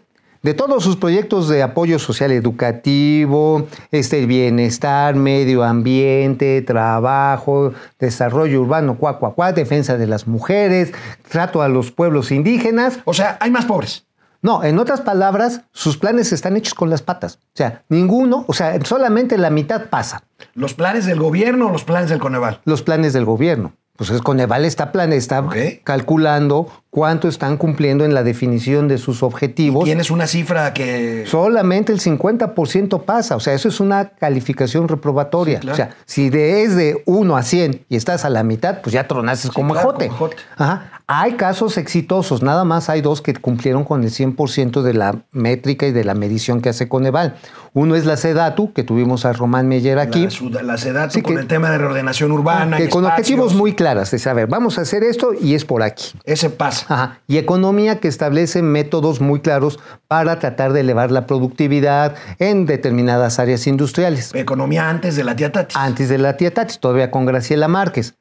[0.47, 8.97] de todos sus proyectos de apoyo social educativo, este bienestar, medio ambiente, trabajo, desarrollo urbano,
[8.97, 10.93] cuá, cuá, cuá, defensa de las mujeres,
[11.29, 14.07] trato a los pueblos indígenas, O sea, hay más pobres.
[14.41, 17.41] no, en otras palabras, sus planes están hechos con las patas.
[17.43, 20.23] O sea, ninguno, o sea, solamente la mitad pasa.
[20.55, 22.61] ¿Los planes del gobierno o los planes del Coneval?
[22.65, 23.73] Los planes del gobierno.
[23.97, 25.45] Pues es Coneval está, plan, está
[25.85, 29.85] calculando cuánto están cumpliendo en la definición de sus objetivos.
[29.85, 31.25] Tienes una cifra que...
[31.27, 35.59] Solamente el 50% pasa, o sea, eso es una calificación reprobatoria.
[35.59, 35.75] Sí, claro.
[35.75, 38.95] O sea, si de, es de 1 a 100 y estás a la mitad, pues
[38.95, 40.07] ya tronaces como claro, ejote.
[40.07, 40.37] como ejote.
[40.57, 40.91] Ajá.
[41.09, 45.87] Hay casos exitosos, nada más hay dos que cumplieron con el 100% de la métrica
[45.87, 47.37] y de la medición que hace Coneval.
[47.79, 50.29] Uno es la SEDATU, que tuvimos a Román Meyer aquí.
[50.51, 52.79] La, la SEDATU Sí, con que- el tema de reordenación urbana.
[52.79, 53.19] que con espacios.
[53.39, 56.13] objetivos muy claras, es a ver, vamos a hacer esto y es por aquí.
[56.25, 56.87] Ese pasa.
[56.89, 57.19] Ajá.
[57.27, 63.39] Y economía que establece métodos muy claros para tratar de elevar la productividad en determinadas
[63.39, 64.35] áreas industriales.
[64.35, 65.75] Economía antes de la tía Tati.
[65.79, 68.15] Antes de la tía Tati, todavía con Graciela Márquez.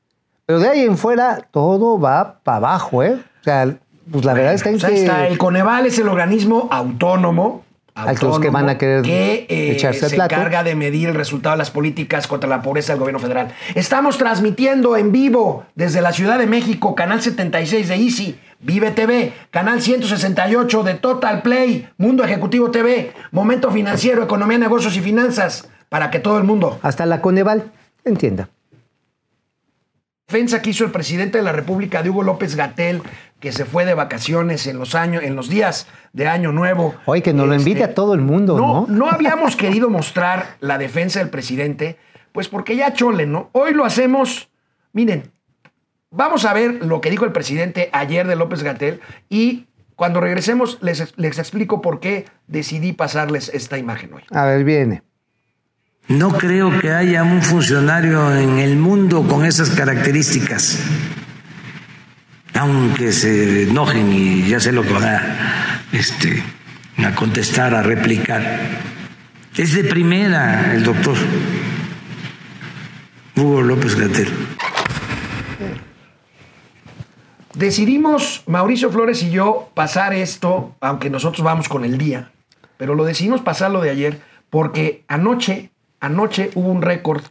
[0.46, 3.14] Pero de ahí en fuera todo va para abajo, ¿eh?
[3.42, 3.74] O sea,
[4.12, 5.02] pues la verdad en Pues ahí que...
[5.02, 5.28] está.
[5.28, 7.65] El Coneval es el organismo autónomo.
[7.96, 10.36] Que los que van a querer que, eh, se plato.
[10.36, 13.54] encarga de medir el resultado de las políticas contra la pobreza del gobierno federal.
[13.74, 19.32] Estamos transmitiendo en vivo desde la Ciudad de México, canal 76 de Easy, Vive TV,
[19.50, 26.12] canal 168 de Total Play, Mundo Ejecutivo TV, Momento Financiero, Economía, Negocios y Finanzas, para
[26.12, 27.72] que todo el mundo Hasta la Coneval,
[28.04, 28.50] entienda.
[30.28, 33.02] Defensa que hizo el presidente de la República de Hugo López Gatel,
[33.40, 36.96] que se fue de vacaciones en los años, en los días de Año Nuevo.
[37.06, 38.88] Oye, que nos lo Este, invite a todo el mundo, ¿no?
[38.88, 41.98] No, no habíamos querido mostrar la defensa del presidente,
[42.32, 43.50] pues porque ya chole, ¿no?
[43.52, 44.50] Hoy lo hacemos.
[44.94, 45.32] Miren,
[46.10, 50.80] vamos a ver lo que dijo el presidente ayer de López Gatel y cuando regresemos
[50.82, 54.24] les, les explico por qué decidí pasarles esta imagen hoy.
[54.32, 55.04] A ver, viene.
[56.08, 60.80] No creo que haya un funcionario en el mundo con esas características.
[62.54, 66.44] Aunque se enojen y ya sé lo que van a, este,
[67.04, 68.42] a contestar, a replicar.
[69.58, 71.18] Es de primera el doctor
[73.36, 74.30] Hugo López Gatel.
[77.56, 82.32] Decidimos, Mauricio Flores y yo, pasar esto, aunque nosotros vamos con el día,
[82.78, 87.24] pero lo decidimos pasarlo de ayer porque anoche, anoche hubo un récord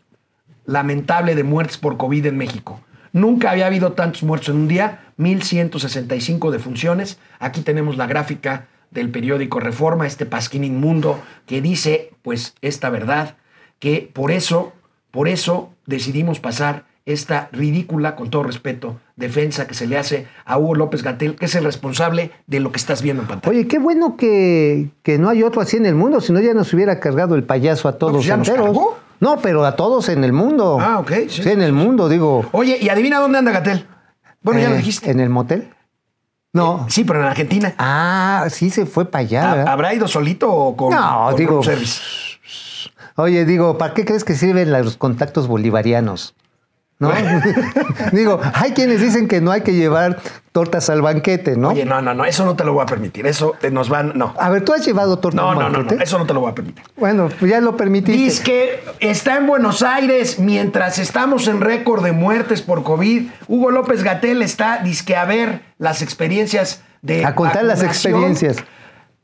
[0.66, 2.81] lamentable de muertes por COVID en México.
[3.12, 7.18] Nunca había habido tantos muertos en un día, 1.165 defunciones.
[7.38, 13.37] Aquí tenemos la gráfica del periódico Reforma, este pasquín inmundo, que dice, pues, esta verdad,
[13.79, 14.72] que por eso,
[15.11, 20.58] por eso decidimos pasar esta ridícula, con todo respeto, defensa que se le hace a
[20.58, 23.50] Hugo López Gatel, que es el responsable de lo que estás viendo en pantalla.
[23.50, 26.54] Oye, qué bueno que, que no hay otro así en el mundo, si no ya
[26.54, 28.68] nos hubiera cargado el payaso a todos pues ya nos enteros.
[28.68, 28.98] cargó.
[29.20, 30.78] No, pero a todos en el mundo.
[30.80, 31.42] Ah, ok, sí.
[31.42, 32.46] Sí, en el mundo, digo.
[32.52, 33.86] Oye, ¿y adivina dónde anda Gatel?
[34.42, 35.10] Bueno, ya lo Eh, dijiste.
[35.10, 35.70] ¿En el motel?
[36.52, 36.86] No.
[36.88, 37.74] Sí, pero en Argentina.
[37.78, 39.72] Ah, sí se fue para allá, ¿Ha- ¿verdad?
[39.72, 41.62] ¿Habrá ido solito o con, No, con digo-?
[43.16, 46.34] Oye, digo, ¿para qué crees que sirven los contactos bolivarianos?
[46.98, 47.12] ¿No?
[48.12, 50.18] digo, hay quienes dicen que no hay que llevar
[50.52, 51.70] tortas al banquete, ¿no?
[51.70, 53.26] Oye, no, no, no, eso no te lo voy a permitir.
[53.26, 54.12] Eso te nos van.
[54.14, 54.33] No.
[54.38, 55.96] A ver, ¿tú has llevado tortas No, al no, no, banquete?
[55.96, 56.85] no, eso no te lo voy a permitir.
[56.96, 58.12] Bueno, pues ya lo permitiste.
[58.22, 63.28] Dice que está en Buenos Aires mientras estamos en récord de muertes por COVID.
[63.48, 67.24] Hugo López Gatel está disque a ver las experiencias de.
[67.24, 68.59] A contar las experiencias.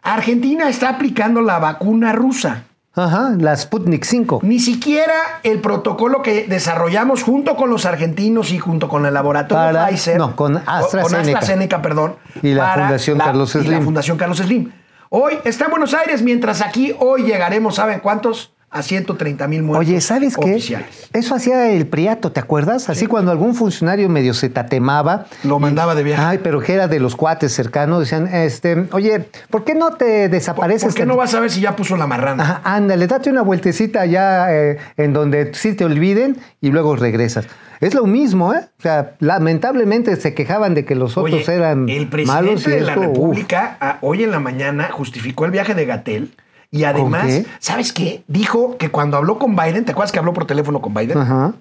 [0.02, 2.64] Argentina está aplicando la vacuna rusa.
[3.02, 4.40] Ajá, la Sputnik 5.
[4.42, 9.72] Ni siquiera el protocolo que desarrollamos junto con los argentinos y junto con el laboratorio
[9.72, 10.18] Para- Pfizer.
[10.18, 11.02] no, con AstraZeneca.
[11.02, 12.16] Con AstraZeneca, perdón.
[12.42, 13.82] Y la Fundación Carlos y la Slim.
[13.84, 14.72] Fundación Carlos Slim.
[15.08, 18.52] Hoy está en Buenos Aires, mientras aquí hoy llegaremos, ¿saben cuántos?
[18.72, 20.52] A 130 mil muertos Oye, ¿sabes qué?
[20.52, 21.09] oficiales.
[21.12, 22.88] Eso hacía el Priato, ¿te acuerdas?
[22.88, 25.26] Así cuando algún funcionario medio se tatemaba.
[25.42, 26.22] Lo mandaba de viaje.
[26.24, 27.98] Ay, pero que era de los cuates cercanos.
[27.98, 30.85] Decían, este, oye, ¿por qué no te ¿Por, desapareces?
[30.85, 32.42] por qué no vas a ver si ya puso la marrana?
[32.44, 37.46] Ajá, ándale, date una vueltecita allá eh, en donde sí te olviden y luego regresas.
[37.80, 38.61] Es lo mismo, ¿eh?
[38.78, 42.70] O sea, lamentablemente se quejaban de que los otros Oye, eran el presidente malos y
[42.70, 43.00] de la esto.
[43.02, 46.30] República a- hoy en la mañana justificó el viaje de Gatel
[46.70, 47.46] y además, qué?
[47.59, 48.22] ¿sabes qué?
[48.28, 51.18] Dijo que cuando habló con Biden, ¿te acuerdas que habló por teléfono con Biden?
[51.18, 51.54] Ajá.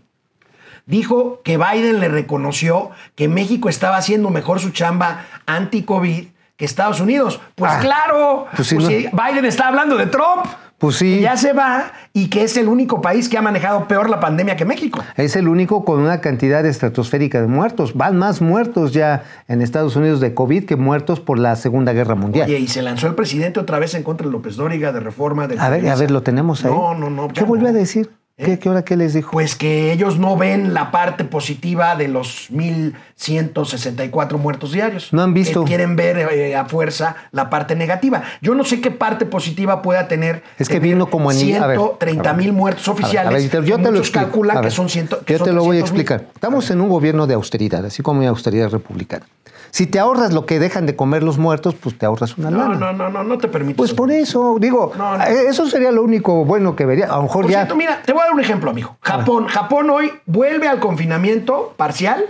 [0.86, 7.00] Dijo que Biden le reconoció que México estaba haciendo mejor su chamba anti-COVID que Estados
[7.00, 7.39] Unidos.
[7.56, 8.89] Pues Ah, claro, pues pues no.
[8.89, 10.45] Biden está hablando de Trump.
[10.80, 11.15] Pues sí.
[11.15, 14.20] que ya se va y que es el único país que ha manejado peor la
[14.20, 15.04] pandemia que México.
[15.18, 17.96] Es el único con una cantidad estratosférica de muertos.
[17.96, 22.15] Van más muertos ya en Estados Unidos de COVID que muertos por la Segunda Guerra
[22.15, 22.48] Mundial.
[22.48, 25.48] Oye, y se lanzó el presidente otra vez en contra de López Dóriga, de reforma,
[25.48, 25.60] de...
[25.60, 26.72] a ver, a ver, lo tenemos ahí.
[26.72, 27.28] No, no, no.
[27.28, 27.70] ¿Qué volvió no.
[27.70, 28.10] a decir?
[28.43, 28.60] ¿Qué, ¿Eh?
[28.60, 29.32] qué hora qué les dijo?
[29.32, 35.12] Pues que ellos no ven la parte positiva de los 1.164 muertos diarios.
[35.12, 35.63] No han visto.
[35.63, 38.23] Que quieren ver eh, a fuerza la parte negativa.
[38.41, 40.43] Yo no sé qué parte positiva pueda tener.
[40.58, 42.41] Es que vino como en- a ver, 130 a ver.
[42.43, 43.28] mil muertos A ver, oficiales.
[43.30, 44.25] a ver, yo te- lo muchos explico.
[44.25, 45.08] calculan A que son 100.
[45.25, 46.02] que Yo son te lo voy a 300 mil.
[46.02, 46.28] explicar.
[46.34, 49.25] Estamos en un gobierno de austeridad, así como hay austeridad republicana.
[49.71, 52.58] Si te ahorras lo que dejan de comer los muertos, pues te ahorras una No,
[52.58, 52.73] lana.
[52.75, 53.78] no, no, no, no te permite.
[53.78, 55.23] Pues por eso, digo, No, no.
[55.23, 57.06] eh, eso sería lo único bueno que vería.
[57.06, 57.58] A lo mejor Por ya.
[57.60, 58.98] cierto, mira, te voy a dar un ejemplo, amigo.
[59.02, 59.48] Japón.
[59.48, 62.24] Japón hoy vuelve al confinamiento parcial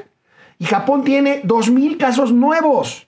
[0.58, 3.08] y Japón tiene 2.000 casos nuevos.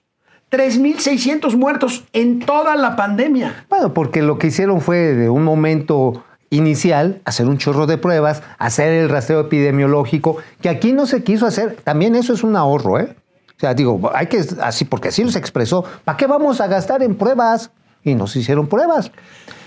[0.52, 3.66] 3.600 muertos en toda la pandemia.
[3.70, 8.44] Bueno, porque lo que hicieron fue de un momento inicial hacer un chorro de pruebas,
[8.58, 11.78] hacer el rastreo epidemiológico, que aquí no se quiso hacer.
[11.84, 13.16] También eso es un ahorro, ¿eh?
[13.56, 17.02] O sea, digo, hay que, así, porque así los expresó, ¿para qué vamos a gastar
[17.04, 17.72] en pruebas?
[18.04, 19.12] Y nos hicieron pruebas.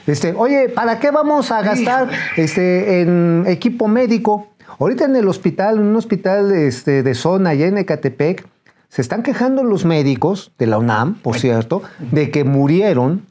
[0.07, 4.49] Este, oye, ¿para qué vamos a gastar este, en equipo médico?
[4.79, 8.47] Ahorita en el hospital, en un hospital este, de zona allá en Ecatepec,
[8.89, 13.27] se están quejando los médicos de la UNAM, por cierto, de que murieron,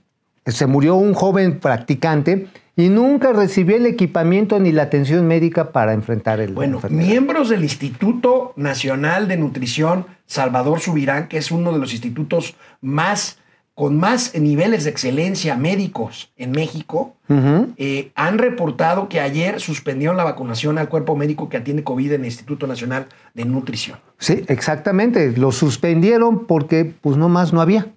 [0.45, 5.93] se murió un joven practicante y nunca recibió el equipamiento ni la atención médica para
[5.93, 11.79] enfrentar el Bueno, miembros del Instituto Nacional de Nutrición Salvador Subirán, que es uno de
[11.79, 13.37] los institutos más
[13.75, 17.15] con más niveles de excelencia médicos en México,
[17.77, 22.21] eh, han reportado que ayer suspendieron la vacunación al cuerpo médico que atiende COVID en
[22.21, 23.97] el Instituto Nacional de Nutrición.
[24.19, 25.36] Sí, exactamente.
[25.36, 27.88] Lo suspendieron porque pues no más no había.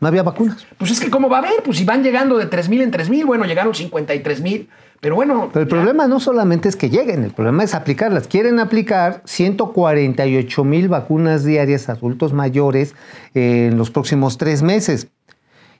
[0.00, 0.66] No había vacunas.
[0.76, 1.62] Pues es que, ¿cómo va a haber?
[1.64, 4.68] Pues si van llegando de 3 mil en 3 mil, bueno, llegaron 53 mil,
[5.00, 5.50] pero bueno.
[5.52, 5.74] Pero el ya.
[5.76, 8.26] problema no solamente es que lleguen, el problema es aplicarlas.
[8.26, 12.94] Quieren aplicar 148 mil vacunas diarias a adultos mayores
[13.34, 15.08] eh, en los próximos tres meses.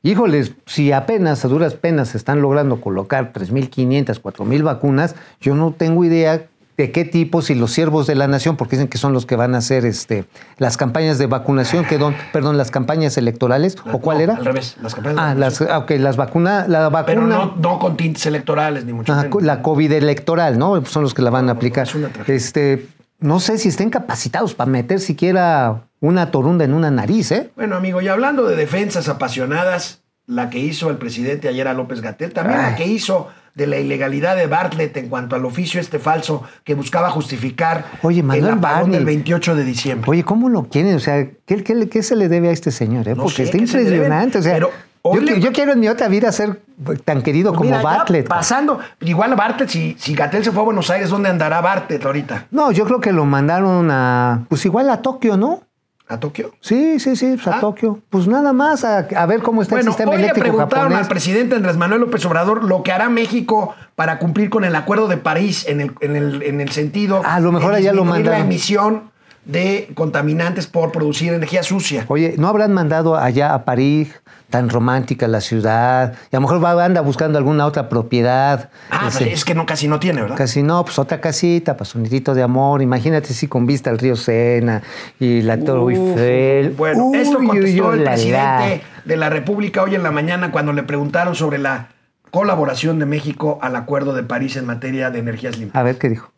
[0.06, 5.72] Híjoles, si apenas, a duras penas, se están logrando colocar 3.500, 4.000 vacunas, yo no
[5.72, 9.12] tengo idea de qué tipo, si los siervos de la nación, porque dicen que son
[9.12, 10.24] los que van a hacer este,
[10.58, 14.34] las campañas de vacunación, que don, perdón, las campañas electorales, ¿o cuál No, era?
[14.34, 17.06] Al revés, las campañas de Ah, las, ah, ok, las vacunas, la vacuna...
[17.06, 19.42] Pero no, no con tintes electorales, ni mucho menos.
[19.42, 20.84] la COVID electoral, ¿no?
[20.84, 21.86] Son los que la van a no, aplicar.
[21.86, 22.34] es una tragedia.
[22.34, 22.88] Este,
[23.20, 27.50] no sé si estén capacitados para meter siquiera una torunda en una nariz, ¿eh?
[27.54, 32.00] Bueno, amigo, y hablando de defensas apasionadas, la que hizo el presidente ayer a López
[32.00, 35.98] Gatel, también la que hizo de la ilegalidad de Bartlett en cuanto al oficio este
[35.98, 38.96] falso que buscaba justificar Oye, Manuel el apagón Barney.
[38.96, 40.10] del 28 de diciembre.
[40.10, 40.94] Oye, ¿cómo lo quieren?
[40.96, 43.06] O sea, ¿qué, qué qué se le debe a este señor?
[43.08, 43.14] eh?
[43.14, 44.38] No Porque sé, está impresionante.
[44.38, 44.70] O sea, Pero
[45.04, 46.60] yo, le- quiero en mi otra vida ser
[47.04, 48.26] tan querido Pues como mira, Bartlett.
[48.26, 52.04] pasando, igual a Bartlett, si, si Gatel se fue a Buenos Aires, ¿dónde andará Bartlett
[52.04, 52.46] ahorita?
[52.50, 55.62] No, yo creo que lo mandaron a, pues igual a Tokio, ¿no?
[56.06, 56.52] ¿A Tokio?
[56.60, 57.60] Sí, sí, sí, pues a Ah.
[57.60, 58.00] Tokio.
[58.10, 60.84] Pues nada más a, a ver cómo está Bueno, el sistema hoy le eléctrico preguntaron
[60.84, 60.98] japonés.
[60.98, 65.08] al presidente Andrés Manuel López Obrador lo que hará México para cumplir con el Acuerdo
[65.08, 68.02] de París en el, en el, en el sentido a lo mejor de allá lo
[68.02, 68.46] disminuir la mandaron.
[68.46, 69.10] emisión
[69.44, 72.04] de contaminantes por producir energía sucia.
[72.08, 74.08] Oye, ¿no habrán mandado allá a París,
[74.48, 76.14] tan romántica la ciudad?
[76.32, 78.70] Y a lo mejor va, anda buscando alguna otra propiedad.
[78.90, 80.36] Ah, Ese- es que no, casi no tiene, ¿verdad?
[80.36, 82.80] Casi no, pues otra casita para su nidito de amor.
[82.80, 84.82] Imagínate si con vista al río Sena
[85.20, 86.70] y la Torre Eiffel.
[86.70, 88.10] Bueno, Uy, esto contestó uy, el la, la.
[88.12, 91.88] presidente de la República hoy en la mañana cuando le preguntaron sobre la
[92.30, 95.76] colaboración de México al Acuerdo de París en materia de energías limpias.
[95.78, 96.30] A ver qué dijo.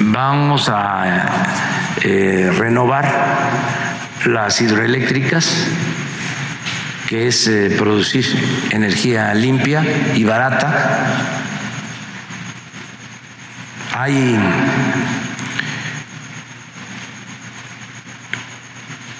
[0.00, 1.06] Vamos a
[2.02, 3.04] eh, renovar
[4.26, 5.52] las hidroeléctricas,
[7.08, 8.26] que es eh, producir
[8.70, 9.84] energía limpia
[10.14, 11.06] y barata.
[13.94, 14.38] Hay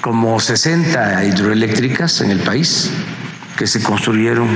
[0.00, 2.90] como 60 hidroeléctricas en el país
[3.56, 4.48] que se construyeron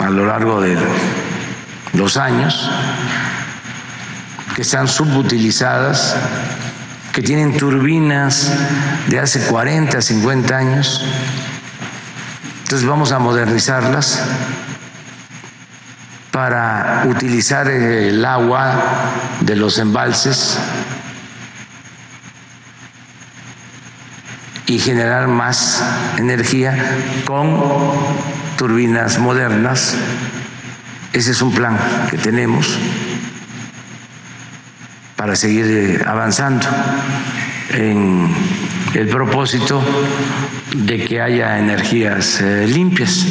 [0.00, 0.76] a lo largo de
[1.92, 2.70] los años,
[4.60, 6.14] que están subutilizadas,
[7.14, 8.52] que tienen turbinas
[9.08, 11.02] de hace 40, 50 años.
[12.64, 14.22] Entonces vamos a modernizarlas
[16.30, 18.74] para utilizar el agua
[19.40, 20.58] de los embalses
[24.66, 25.82] y generar más
[26.18, 26.76] energía
[27.24, 27.62] con
[28.58, 29.94] turbinas modernas.
[31.14, 31.78] Ese es un plan
[32.10, 32.78] que tenemos
[35.20, 36.66] para seguir eh, avanzando
[37.74, 38.26] en
[38.94, 39.82] el propósito
[40.74, 43.26] de que haya energías eh, limpias.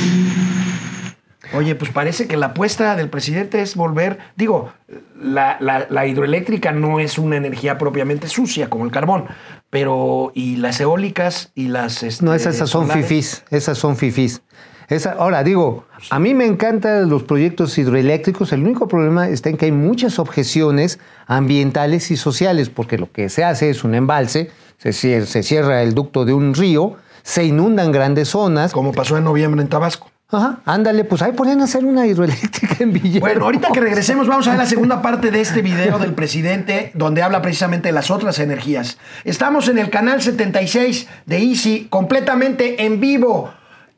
[1.53, 4.71] Oye, pues parece que la apuesta del presidente es volver, digo,
[5.19, 9.25] la, la- la hidroeléctrica no es una energía propiamente sucia como el carbón,
[9.71, 12.03] pero y las eólicas y las...
[12.03, 14.43] este, No, esas, esas son fifís, esas son fifís.
[14.89, 19.57] Esa, ahora digo, a mí me encantan los proyectos hidroeléctricos, el único problema está en
[19.57, 24.49] que hay muchas objeciones ambientales y sociales, porque lo que se hace es un embalse,
[24.79, 28.71] se cierra el ducto de un río, se inundan grandes zonas.
[28.71, 30.09] Como pasó en noviembre en Tabasco.
[30.31, 33.19] Ajá, ándale, pues ahí podrían hacer una hidroeléctrica en Villa.
[33.19, 36.91] Bueno, ahorita que regresemos vamos a ver la segunda parte de este video del presidente
[36.93, 38.99] donde habla precisamente de las otras energías.
[39.23, 43.51] Estamos en el canal 76 de Easy completamente en vivo.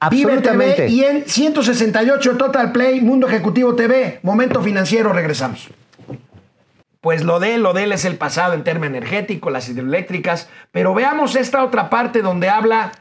[0.10, 0.76] Vive Absolutamente.
[0.76, 5.70] TV y en 168 Total Play, Mundo Ejecutivo TV, Momento Financiero, regresamos.
[7.02, 10.50] Pues lo de él, lo de él es el pasado en término energético, las hidroeléctricas,
[10.72, 12.92] pero veamos esta otra parte donde habla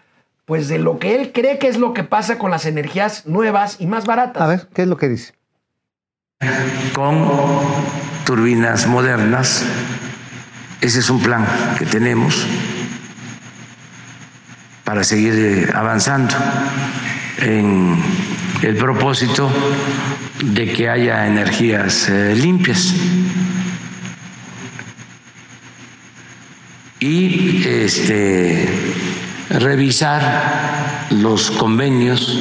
[0.44, 3.76] pues de lo que él cree que es lo que pasa con las energías nuevas
[3.78, 4.42] y más baratas.
[4.42, 5.34] A ver, ¿qué es lo que dice?
[6.94, 7.28] con
[8.24, 9.64] turbinas modernas.
[10.80, 11.46] Ese es un plan
[11.78, 12.46] que tenemos
[14.84, 16.34] para seguir eh, avanzando
[17.38, 18.02] en
[18.62, 19.50] el propósito
[20.42, 22.94] de que haya energías eh, limpias.
[26.98, 28.68] Y este
[29.48, 32.38] revisar los convenios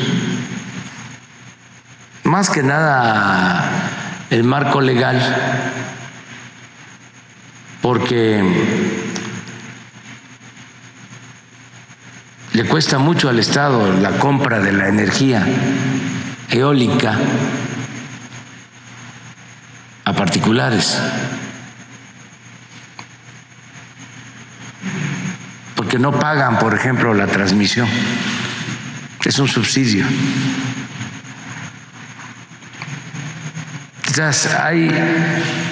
[2.23, 3.67] más que nada
[4.29, 5.19] el marco legal,
[7.81, 8.43] porque
[12.59, 15.47] le cuesta mucho al Estado la compra de la energía
[16.49, 17.17] eólica
[20.03, 20.99] a particulares,
[25.73, 27.87] porque no pagan, por ejemplo, la transmisión,
[29.23, 30.03] es un subsidio.
[34.01, 34.89] Quizás hay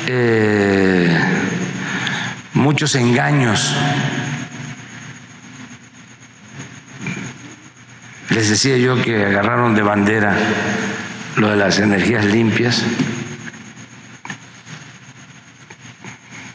[0.08, 1.20] eh,
[2.54, 3.76] muchos engaños.
[8.30, 10.36] Les decía yo que agarraron de bandera
[11.38, 12.84] lo de las energías limpias.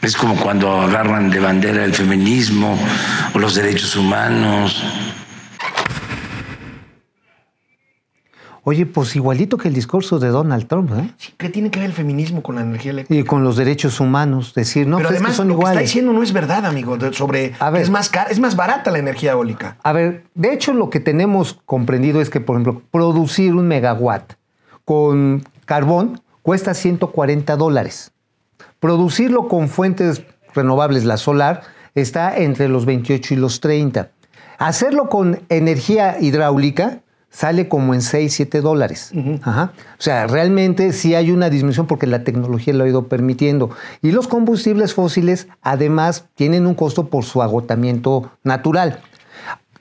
[0.01, 2.77] Es como cuando agarran de bandera el feminismo
[3.33, 4.83] o los derechos humanos.
[8.65, 11.09] Oye, pues igualito que el discurso de Donald Trump, ¿eh?
[11.37, 13.19] ¿Qué tiene que ver el feminismo con la energía eléctrica?
[13.19, 15.65] Y con los derechos humanos, decir, no, Pero pues es que además, son lo que
[15.65, 17.81] está diciendo no es verdad, amigo, sobre A que ver.
[17.81, 19.77] es más cara, es más barata la energía eólica.
[19.83, 24.33] A ver, de hecho lo que tenemos comprendido es que, por ejemplo, producir un megawatt
[24.85, 28.13] con carbón cuesta 140 dólares.
[28.79, 31.63] Producirlo con fuentes renovables, la solar,
[31.95, 34.09] está entre los 28 y los 30.
[34.57, 37.01] Hacerlo con energía hidráulica
[37.33, 39.11] sale como en 6, 7 dólares.
[39.41, 39.73] Ajá.
[39.97, 43.71] O sea, realmente sí hay una disminución porque la tecnología lo ha ido permitiendo.
[44.03, 48.99] Y los combustibles fósiles, además, tienen un costo por su agotamiento natural.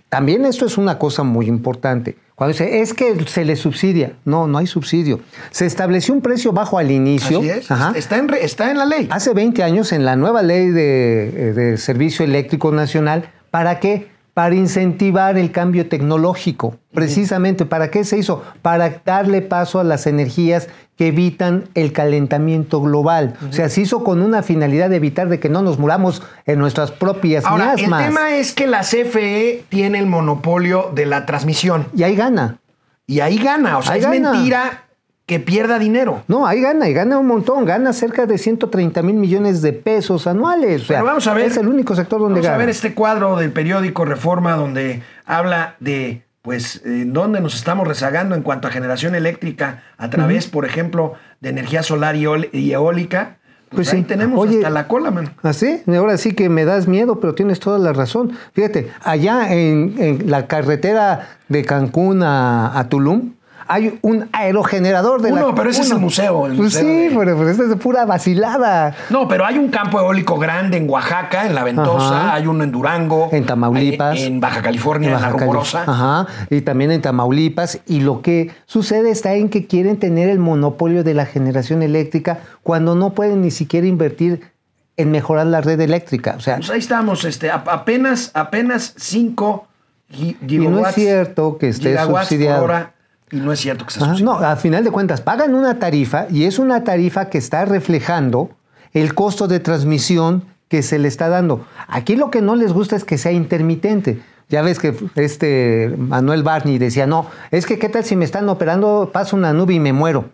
[0.09, 2.16] También esto es una cosa muy importante.
[2.34, 4.14] Cuando dice, es que se le subsidia.
[4.24, 5.20] No, no hay subsidio.
[5.50, 7.38] Se estableció un precio bajo al inicio.
[7.38, 7.92] Así es, Ajá.
[7.94, 9.09] está en, re- está en la ley.
[9.11, 14.09] Hace 20 años en la nueva ley de, eh, de Servicio Eléctrico Nacional, ¿para qué?
[14.35, 16.76] Para incentivar el cambio tecnológico.
[16.95, 18.43] Precisamente, ¿para qué se hizo?
[18.62, 23.35] Para darle paso a las energías que evitan el calentamiento global.
[23.49, 26.59] O sea, se hizo con una finalidad de evitar de que no nos muramos en
[26.59, 31.87] nuestras propias Ahora, el tema es que la CFE tiene el monopolio de la transmisión
[31.95, 32.59] Y ahí gana.
[33.07, 33.78] y ahí gana.
[33.78, 34.33] O sea, Ahí es gana.
[34.33, 34.85] mentira
[35.33, 36.22] que pierda dinero.
[36.28, 40.26] No, ahí gana, y gana un montón, gana cerca de 130 mil millones de pesos
[40.26, 40.83] anuales.
[40.83, 41.47] O sea, Pero vamos a ver.
[41.47, 42.55] Es el único sector donde Vamos gana.
[42.57, 47.87] a ver este cuadro del periódico Reforma donde habla de pues en dónde nos estamos
[47.87, 52.24] rezagando en cuanto a generación eléctrica a través, por ejemplo, de energía solar y,
[52.72, 53.39] eólica.
[53.68, 54.07] Pues, Pues ahí sí.
[54.07, 55.30] tenemos Oye, hasta la cola, man.
[55.43, 58.33] Así, ahora sí que me das miedo, pero tienes toda la razón.
[58.55, 63.35] Fíjate, allá en, en la carretera de Cancún a, a Tulum
[63.69, 66.87] hay un aerogenerador de la Uno, pero ese es el museo, el pues museo sí,
[67.09, 68.95] de- pero, pero esta es pura vacilada.
[69.11, 72.35] No, pero hay un campo eólico grande en Oaxaca, en La Ventosa, Ajá.
[72.35, 73.29] hay uno en Durango.
[73.33, 74.17] En Tamaulipas.
[74.17, 75.85] hay En Baja California, en, Baja La Cali- Rumorosa.
[75.87, 77.81] Ajá, y también en Tamaulipas.
[77.87, 82.41] Y lo que sucede está en que quieren tener el monopolio de la generación eléctrica
[82.63, 84.51] cuando no pueden ni siquiera invertir
[84.97, 86.35] en mejorar la red eléctrica.
[86.37, 89.67] O sea, Pues ahí estamos, este, apenas, apenas 5
[90.11, 92.61] y no es cierto que esté gigawatts subsidiado.
[92.61, 92.93] por hora,
[93.33, 94.41] y no es cierto que Ah, subsidiado.
[94.41, 98.51] no, a final de cuentas pagan una tarifa y es una tarifa que está reflejando
[98.93, 101.66] el costo de transmisión que se le está dando.
[101.89, 104.20] Aquí lo que no les gusta es que sea intermitente.
[104.49, 108.49] Ya ves que este Manuel Barney decía, no, es que qué tal si me están
[108.49, 110.26] operando, paso una nube y me muero.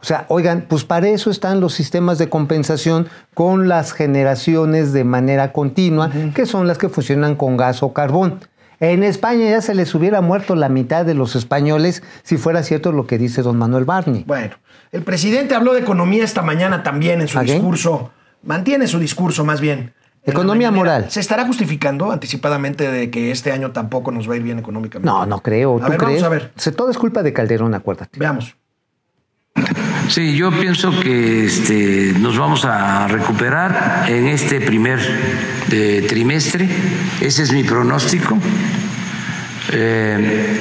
[0.00, 5.04] O sea, oigan, pues para eso están los sistemas de compensación con las generaciones de
[5.04, 8.40] manera continua, que son las que funcionan con gas o carbón.
[8.80, 12.92] En España ya se les hubiera muerto la mitad de los españoles si fuera cierto
[12.92, 14.24] lo que dice don Manuel Barney.
[14.26, 14.54] Bueno,
[14.90, 18.10] el presidente habló de economía esta mañana también en su ¿Ah, discurso.
[18.42, 19.92] Mantiene su discurso más bien.
[20.24, 21.06] Economía moral.
[21.10, 25.06] ¿Se estará justificando anticipadamente de que este año tampoco nos va a ir bien económicamente?
[25.10, 25.76] No, no creo.
[25.78, 26.22] A ¿Tú ver, crees?
[26.22, 26.52] vamos a ver.
[26.56, 28.18] Se- todo es culpa de Calderón, acuérdate.
[28.18, 28.54] Veamos.
[30.10, 34.98] Sí, yo pienso que este, nos vamos a recuperar en este primer
[35.70, 36.68] eh, trimestre.
[37.20, 38.36] Ese es mi pronóstico.
[39.70, 40.58] Eh,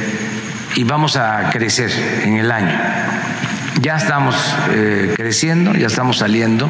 [0.76, 1.90] y vamos a crecer
[2.24, 2.80] en el año.
[3.82, 4.36] Ya estamos
[4.70, 6.70] eh, creciendo, ya estamos saliendo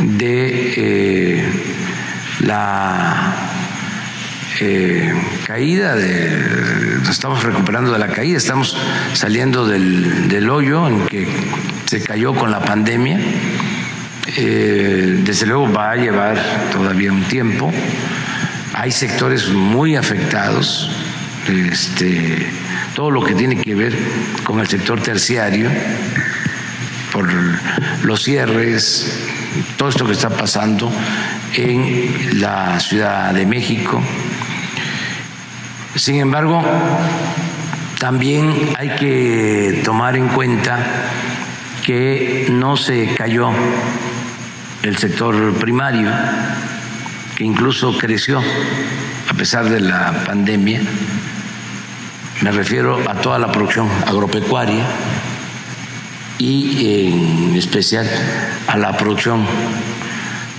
[0.00, 1.44] de
[2.40, 3.36] la
[5.46, 8.76] caída, de, estamos recuperando de la caída, estamos
[9.12, 11.28] saliendo del hoyo en que
[11.92, 13.20] se cayó con la pandemia.
[14.38, 17.70] Eh, desde luego va a llevar todavía un tiempo.
[18.72, 20.90] Hay sectores muy afectados,
[21.46, 22.46] este,
[22.94, 23.94] todo lo que tiene que ver
[24.42, 25.68] con el sector terciario,
[27.12, 27.30] por
[28.04, 29.12] los cierres,
[29.76, 30.90] todo esto que está pasando
[31.52, 34.00] en la Ciudad de México.
[35.94, 36.64] Sin embargo,
[37.98, 40.78] también hay que tomar en cuenta
[41.84, 43.50] que no se cayó
[44.82, 46.10] el sector primario,
[47.36, 48.40] que incluso creció
[49.28, 50.80] a pesar de la pandemia.
[52.42, 54.84] Me refiero a toda la producción agropecuaria
[56.38, 58.08] y en especial
[58.66, 59.46] a la producción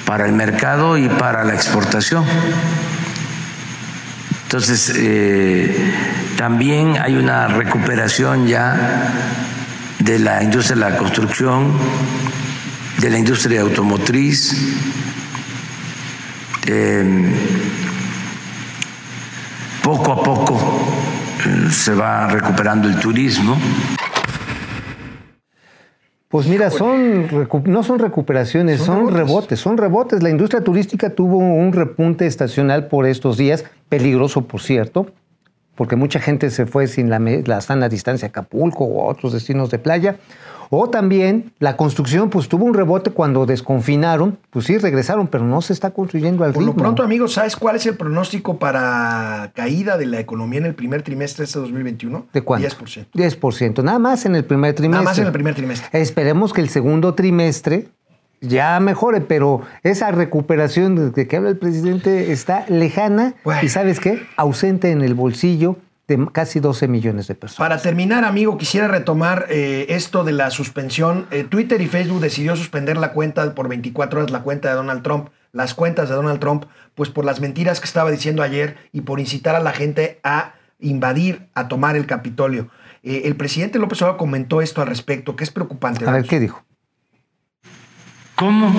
[0.06, 2.26] para el mercado y para la exportación.
[4.44, 5.94] Entonces, eh,
[6.38, 9.12] también hay una recuperación ya
[10.04, 11.72] de la industria de la construcción,
[13.00, 14.54] de la industria automotriz.
[16.66, 17.34] Eh,
[19.84, 20.60] poco a poco
[21.46, 23.58] eh, se va recuperando el turismo.
[26.30, 27.28] Pues mira, son
[27.66, 29.60] no son recuperaciones, Son rebotes.
[29.60, 30.24] son rebotes.
[30.24, 35.12] La industria turística tuvo un repunte estacional por estos días, peligroso por cierto,
[35.76, 39.34] porque mucha gente se fue sin la, la sana distancia a Acapulco o a otros
[39.34, 40.18] destinos de playa.
[40.76, 45.62] O también la construcción, pues tuvo un rebote cuando desconfinaron, pues sí regresaron, pero no
[45.62, 46.82] se está construyendo al Por lo ritmo.
[46.82, 51.04] pronto, amigos, ¿sabes cuál es el pronóstico para caída de la economía en el primer
[51.04, 52.26] trimestre de este 2021?
[52.34, 52.68] ¿De cuánto?
[52.68, 53.06] 10%.
[53.14, 55.04] 10%, nada más en el primer trimestre.
[55.04, 56.02] Nada más en el primer trimestre.
[56.02, 57.90] Esperemos que el segundo trimestre
[58.44, 63.62] ya mejore, pero esa recuperación de que habla el presidente está lejana Bueno.
[63.64, 64.22] y ¿sabes qué?
[64.36, 65.78] Ausente en el bolsillo
[66.08, 67.70] de casi 12 millones de personas.
[67.70, 71.28] Para terminar, amigo, quisiera retomar eh, esto de la suspensión.
[71.32, 75.02] Eh, Twitter y Facebook decidió suspender la cuenta por 24 horas, la cuenta de Donald
[75.02, 76.66] Trump, las cuentas de Donald Trump,
[76.96, 80.56] pues por las mentiras que estaba diciendo ayer y por incitar a la gente a
[80.80, 82.68] invadir, a tomar el Capitolio.
[83.04, 86.06] Eh, el presidente López Obrador comentó esto al respecto, que es preocupante.
[86.06, 86.24] A ver.
[86.24, 86.64] ¿qué dijo?
[88.36, 88.72] ¿Cómo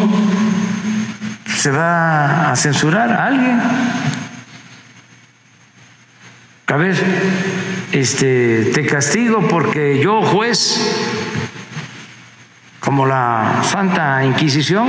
[1.57, 3.61] se va a censurar a alguien?
[6.67, 6.97] A ver,
[7.93, 10.77] este, te castigo porque yo, juez,
[12.81, 14.89] como la Santa Inquisición,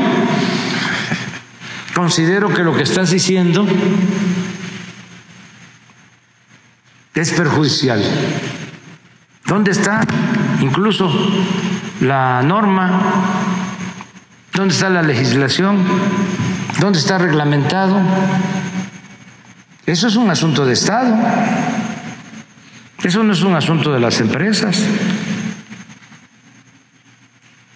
[1.94, 3.68] considero que lo que estás diciendo
[7.14, 8.04] es perjudicial.
[9.46, 10.02] ¿Dónde está
[10.60, 11.12] incluso
[12.02, 13.45] la norma?
[14.56, 15.84] ¿Dónde está la legislación?
[16.80, 18.00] ¿Dónde está reglamentado?
[19.86, 21.14] Eso es un asunto de Estado.
[23.04, 24.82] Eso no es un asunto de las empresas.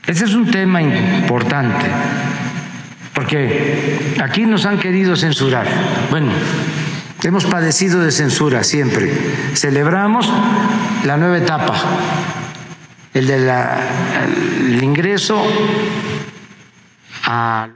[0.07, 1.85] Ese es un tema importante.
[3.13, 5.67] porque aquí nos han querido censurar.
[6.09, 6.31] Bueno,
[7.21, 9.11] hemos padecido de censura siempre.
[9.53, 10.31] Celebramos
[11.03, 11.75] la nueva etapa,
[13.13, 15.43] el del ingreso
[17.29, 17.69] a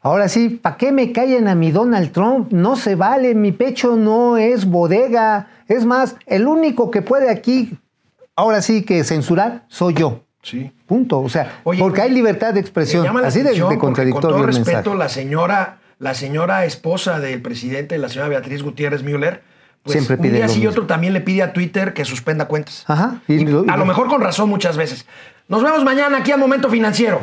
[0.00, 2.52] Ahora sí, ¿para qué me callen a mi Donald Trump?
[2.52, 5.48] No se vale, mi pecho no es bodega.
[5.66, 7.76] Es más, el único que puede aquí,
[8.36, 10.22] ahora sí que censurar, soy yo.
[10.42, 10.70] Sí.
[10.86, 11.18] Punto.
[11.20, 13.04] O sea, Oye, porque hay libertad de Me expresión.
[13.04, 14.96] llama la Así de, de contradictorio Con todo el respeto, mensaje.
[14.96, 19.42] la señora, la señora esposa del presidente, la señora Beatriz Gutiérrez Müller,
[19.82, 22.04] pues Siempre un pide día lo sí y otro también le pide a Twitter que
[22.04, 22.84] suspenda cuentas.
[22.86, 23.20] Ajá.
[23.26, 25.06] Y Y lo- a lo mejor con razón muchas veces.
[25.48, 27.20] Nos vemos mañana aquí a Momento Financiero.